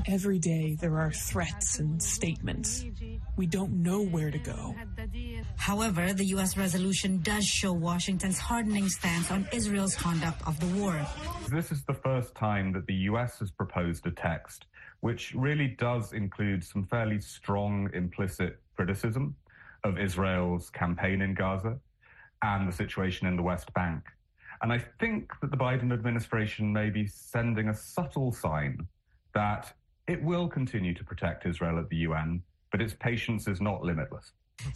Every 0.07 0.39
day 0.39 0.77
there 0.79 0.97
are 0.97 1.11
threats 1.11 1.79
and 1.79 2.01
statements. 2.01 2.85
We 3.35 3.47
don't 3.47 3.83
know 3.83 4.01
where 4.03 4.31
to 4.31 4.37
go. 4.37 4.75
However, 5.57 6.13
the 6.13 6.25
U.S. 6.25 6.55
resolution 6.55 7.19
does 7.21 7.45
show 7.45 7.73
Washington's 7.73 8.37
hardening 8.37 8.87
stance 8.89 9.31
on 9.31 9.47
Israel's 9.51 9.95
conduct 9.95 10.47
of 10.47 10.59
the 10.59 10.67
war. 10.79 11.05
This 11.49 11.71
is 11.71 11.83
the 11.83 11.93
first 11.93 12.35
time 12.35 12.71
that 12.73 12.85
the 12.85 12.93
U.S. 13.09 13.39
has 13.39 13.51
proposed 13.51 14.05
a 14.05 14.11
text 14.11 14.65
which 15.01 15.33
really 15.35 15.67
does 15.67 16.13
include 16.13 16.63
some 16.63 16.83
fairly 16.85 17.19
strong 17.19 17.89
implicit 17.93 18.59
criticism 18.75 19.35
of 19.83 19.99
Israel's 19.99 20.69
campaign 20.71 21.21
in 21.21 21.35
Gaza 21.35 21.77
and 22.41 22.67
the 22.67 22.71
situation 22.71 23.27
in 23.27 23.35
the 23.35 23.43
West 23.43 23.71
Bank. 23.73 24.01
And 24.65 24.73
I 24.73 24.79
think 24.99 25.31
that 25.41 25.51
the 25.51 25.57
Biden 25.57 25.93
administration 25.93 26.73
may 26.73 26.89
be 26.89 27.05
sending 27.05 27.69
a 27.69 27.75
subtle 27.75 28.31
sign 28.31 28.87
that 29.35 29.71
it 30.07 30.23
will 30.23 30.47
continue 30.47 30.91
to 30.95 31.03
protect 31.03 31.45
Israel 31.45 31.77
at 31.77 31.87
the 31.89 31.97
UN, 31.97 32.41
but 32.71 32.81
its 32.81 32.95
patience 32.99 33.47
is 33.47 33.61
not 33.61 33.83
limitless. 33.83 34.31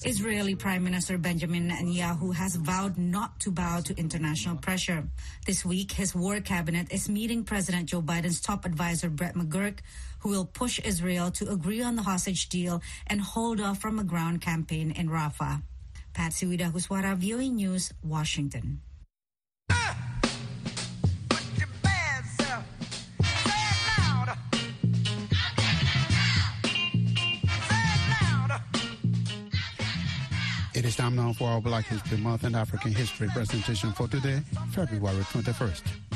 Israeli 0.06 0.54
Prime 0.54 0.84
Minister 0.84 1.17
Benjamin 1.17 1.71
Netanyahu 1.71 2.36
has 2.36 2.56
vowed 2.58 2.99
not 2.99 3.39
to 3.39 3.49
bow 3.49 3.80
to 3.80 3.97
international 3.97 4.58
pressure. 4.58 5.10
This 5.47 5.65
week, 5.65 5.93
his 5.93 6.13
war 6.13 6.39
cabinet 6.39 6.93
is 6.93 7.10
meeting 7.10 7.43
President 7.43 7.88
Joe 7.88 8.04
Biden's 8.04 8.41
top 8.41 8.65
advisor, 8.65 9.10
Brett 9.10 9.34
McGurk, 9.34 9.80
who 10.19 10.30
will 10.30 10.45
push 10.45 10.80
Israel 10.86 11.32
to 11.32 11.49
agree 11.49 11.82
on 11.82 11.95
the 11.95 12.04
hostage 12.04 12.47
deal 12.49 12.84
and 13.08 13.21
hold 13.21 13.60
off 13.60 13.80
from 13.80 13.97
a 13.97 14.04
ground 14.04 14.39
campaign 14.41 14.91
in 14.91 15.10
Rafah. 15.10 15.63
Patsy 16.13 16.45
Widakuswara, 16.45 17.15
VOA 17.15 17.49
News, 17.49 17.91
Washington. 18.04 18.82
Time 30.99 31.15
now 31.15 31.31
for 31.31 31.47
our 31.47 31.62
Black 31.62 31.85
History 31.85 32.17
Month 32.17 32.43
and 32.43 32.57
African 32.57 32.91
History 32.91 33.29
presentation 33.29 33.93
for 33.93 34.09
today, 34.09 34.41
February 34.73 35.23
21st. 35.31 36.09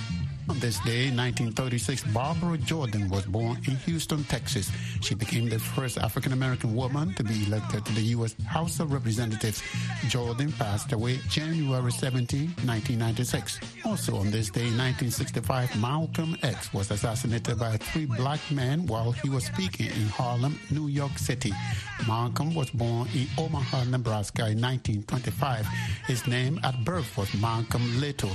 On 0.50 0.60
this 0.60 0.78
day, 0.80 1.06
1936, 1.06 2.04
Barbara 2.14 2.58
Jordan 2.58 3.10
was 3.10 3.26
born 3.26 3.58
in 3.66 3.78
Houston, 3.88 4.26
Texas. 4.26 4.70
She 5.02 5.16
became 5.16 5.48
the 5.48 5.58
first 5.58 5.98
African 5.98 6.34
American 6.34 6.76
woman 6.76 7.14
to 7.14 7.24
be 7.24 7.46
elected 7.48 7.86
to 7.86 7.94
the 7.94 8.02
U.S. 8.18 8.36
House 8.46 8.82
of 8.82 8.92
Representatives. 8.92 9.64
Jordan 10.10 10.52
passed 10.52 10.92
away 10.92 11.20
January 11.30 11.92
17, 11.92 12.48
1996. 12.66 13.60
Also 13.86 14.18
on 14.18 14.32
this 14.32 14.50
day, 14.50 14.68
1965, 14.68 15.80
Malcolm 15.80 16.36
X 16.44 16.74
was 16.74 16.92
assassinated 16.92 17.58
by 17.58 17.78
three 17.78 18.06
black 18.06 18.40
men 18.52 18.86
while 18.86 19.14
he 19.14 19.30
was 19.30 19.46
speaking 19.46 19.86
in 19.86 20.08
Harlem, 20.10 20.60
New 20.70 20.90
York 20.90 21.18
City. 21.18 21.54
Malcolm 22.06 22.54
was 22.54 22.70
born 22.72 23.08
in 23.16 23.28
Omaha, 23.38 23.86
Nebraska 23.86 24.50
in 24.50 24.60
1925. 24.60 25.66
His 26.06 26.28
name 26.28 26.60
at 26.64 26.84
birth 26.84 27.18
was 27.18 27.34
Malcolm 27.36 28.02
Little, 28.02 28.32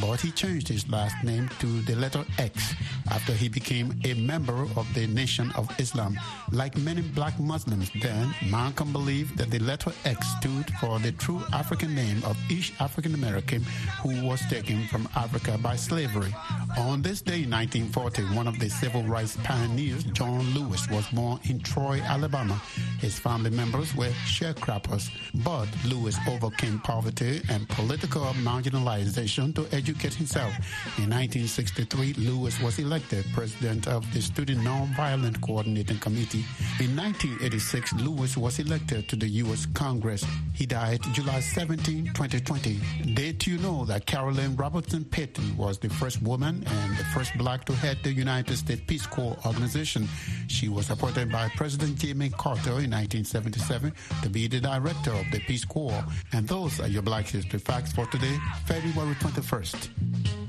but 0.00 0.20
he 0.20 0.32
changed 0.32 0.66
his 0.66 0.88
last 0.88 1.22
name 1.22 1.48
to 1.60 1.80
the 1.82 1.94
letter 1.96 2.24
X 2.38 2.74
after 3.10 3.32
he 3.32 3.48
became 3.48 3.98
a 4.04 4.14
member 4.14 4.62
of 4.76 4.86
the 4.94 5.06
Nation 5.06 5.50
of 5.56 5.68
Islam. 5.78 6.18
Like 6.50 6.76
many 6.76 7.02
black 7.02 7.38
Muslims 7.38 7.90
then, 8.00 8.34
Malcolm 8.50 8.92
believed 8.92 9.36
that 9.38 9.50
the 9.50 9.58
letter 9.58 9.92
X 10.04 10.26
stood 10.38 10.70
for 10.80 10.98
the 10.98 11.12
true 11.12 11.42
African 11.52 11.94
name 11.94 12.22
of 12.24 12.36
each 12.50 12.72
African 12.80 13.14
American 13.14 13.62
who 14.02 14.24
was 14.26 14.40
taken 14.48 14.86
from 14.88 15.08
Africa 15.16 15.58
by 15.58 15.76
slavery. 15.76 16.34
On 16.78 17.02
this 17.02 17.20
day 17.20 17.42
in 17.42 17.50
1940, 17.50 18.34
one 18.34 18.46
of 18.46 18.58
the 18.58 18.68
civil 18.68 19.02
rights 19.02 19.36
pioneers, 19.44 20.04
John 20.04 20.40
Lewis, 20.54 20.88
was 20.88 21.06
born 21.08 21.38
in 21.44 21.60
Troy, 21.60 22.00
Alabama. 22.00 22.60
His 22.98 23.18
family 23.18 23.50
members 23.50 23.94
were 23.94 24.12
sharecroppers, 24.24 25.10
but 25.44 25.68
Lewis 25.84 26.16
overcame 26.26 26.78
poverty 26.80 27.42
and 27.50 27.68
political 27.68 28.22
marginalization 28.42 29.54
to 29.54 29.66
educate 29.76 30.14
himself. 30.14 30.52
In 30.96 31.10
1963, 31.10 32.14
Lewis 32.14 32.58
was 32.60 32.78
elected 32.78 33.26
president 33.34 33.86
of 33.86 34.10
the 34.14 34.22
Student 34.22 34.60
Nonviolent 34.60 35.42
Coordinating 35.42 35.98
Committee. 35.98 36.44
In 36.80 36.96
1986, 36.96 37.92
Lewis 37.94 38.36
was 38.36 38.58
elected 38.58 39.08
to 39.10 39.16
the 39.16 39.28
U.S. 39.44 39.66
Congress. 39.74 40.24
He 40.54 40.64
died 40.64 41.02
July 41.12 41.40
17, 41.40 42.06
2020. 42.14 42.80
Did 43.12 43.46
you 43.46 43.58
know 43.58 43.84
that 43.84 44.06
Carolyn 44.06 44.56
Robertson 44.56 45.04
Payton 45.04 45.56
was 45.56 45.78
the 45.78 45.90
first 45.90 46.22
woman 46.22 46.61
and 46.66 46.96
the 46.96 47.04
first 47.14 47.36
black 47.36 47.64
to 47.66 47.72
head 47.72 47.98
the 48.02 48.12
United 48.12 48.56
States 48.56 48.82
Peace 48.86 49.06
Corps 49.06 49.36
organization? 49.46 50.08
She 50.48 50.68
was 50.68 50.90
appointed 50.90 51.30
by 51.30 51.48
President 51.56 51.98
Jimmy 51.98 52.30
Carter 52.30 52.80
in 52.80 52.90
1977 52.90 53.92
to 54.22 54.28
be 54.28 54.48
the 54.48 54.60
director 54.60 55.12
of 55.12 55.26
the 55.30 55.40
Peace 55.40 55.64
Corps. 55.64 56.04
And 56.32 56.46
those 56.46 56.80
are 56.80 56.88
your 56.88 57.02
Black 57.02 57.26
History 57.26 57.58
facts 57.58 57.92
for 57.92 58.06
today, 58.06 58.36
February 58.66 59.14
21st. 59.16 60.41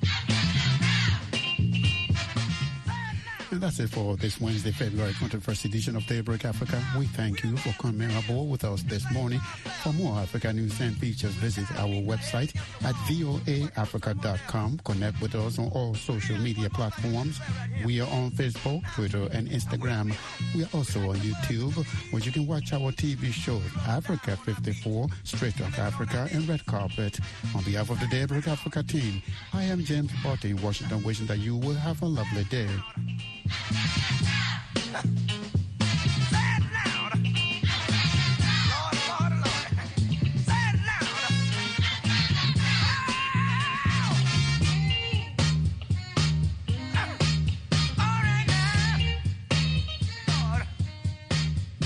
That's 3.63 3.79
it 3.79 3.89
for 3.89 4.17
this 4.17 4.41
Wednesday, 4.41 4.71
February 4.71 5.13
21st 5.13 5.63
edition 5.63 5.95
of 5.95 6.05
Daybreak 6.05 6.43
Africa. 6.43 6.83
We 6.99 7.05
thank 7.05 7.45
you 7.45 7.55
for 7.55 7.71
coming 7.81 8.13
aboard 8.17 8.49
with 8.49 8.65
us 8.65 8.83
this 8.83 9.09
morning. 9.13 9.39
For 9.83 9.93
more 9.93 10.19
Africa 10.19 10.51
news 10.51 10.77
and 10.81 10.97
features, 10.97 11.31
visit 11.35 11.71
our 11.79 11.87
website 11.87 12.53
at 12.83 12.93
voaafrica.com. 13.07 14.79
Connect 14.83 15.21
with 15.21 15.35
us 15.35 15.59
on 15.59 15.69
all 15.69 15.95
social 15.95 16.37
media 16.39 16.69
platforms. 16.69 17.39
We 17.85 18.01
are 18.01 18.09
on 18.09 18.31
Facebook, 18.31 18.83
Twitter, 18.95 19.29
and 19.31 19.47
Instagram. 19.47 20.13
We 20.53 20.65
are 20.65 20.69
also 20.73 20.99
on 21.11 21.15
YouTube, 21.17 21.85
where 22.11 22.21
you 22.21 22.33
can 22.33 22.45
watch 22.45 22.73
our 22.73 22.91
TV 22.91 23.31
show, 23.31 23.61
Africa 23.87 24.35
54, 24.35 25.07
Straight 25.23 25.55
Talk 25.55 25.79
Africa, 25.79 26.27
and 26.33 26.45
Red 26.49 26.65
Carpet. 26.65 27.17
On 27.55 27.63
behalf 27.63 27.89
of 27.89 27.99
the 28.01 28.07
Daybreak 28.07 28.45
Africa 28.45 28.83
team, 28.83 29.21
I 29.53 29.63
am 29.63 29.85
James 29.85 30.11
in 30.43 30.61
Washington, 30.61 31.01
wishing 31.03 31.27
that 31.27 31.37
you 31.37 31.55
will 31.55 31.75
have 31.75 32.01
a 32.01 32.05
lovely 32.05 32.43
day. 32.45 32.67
Yeah. 34.93 35.52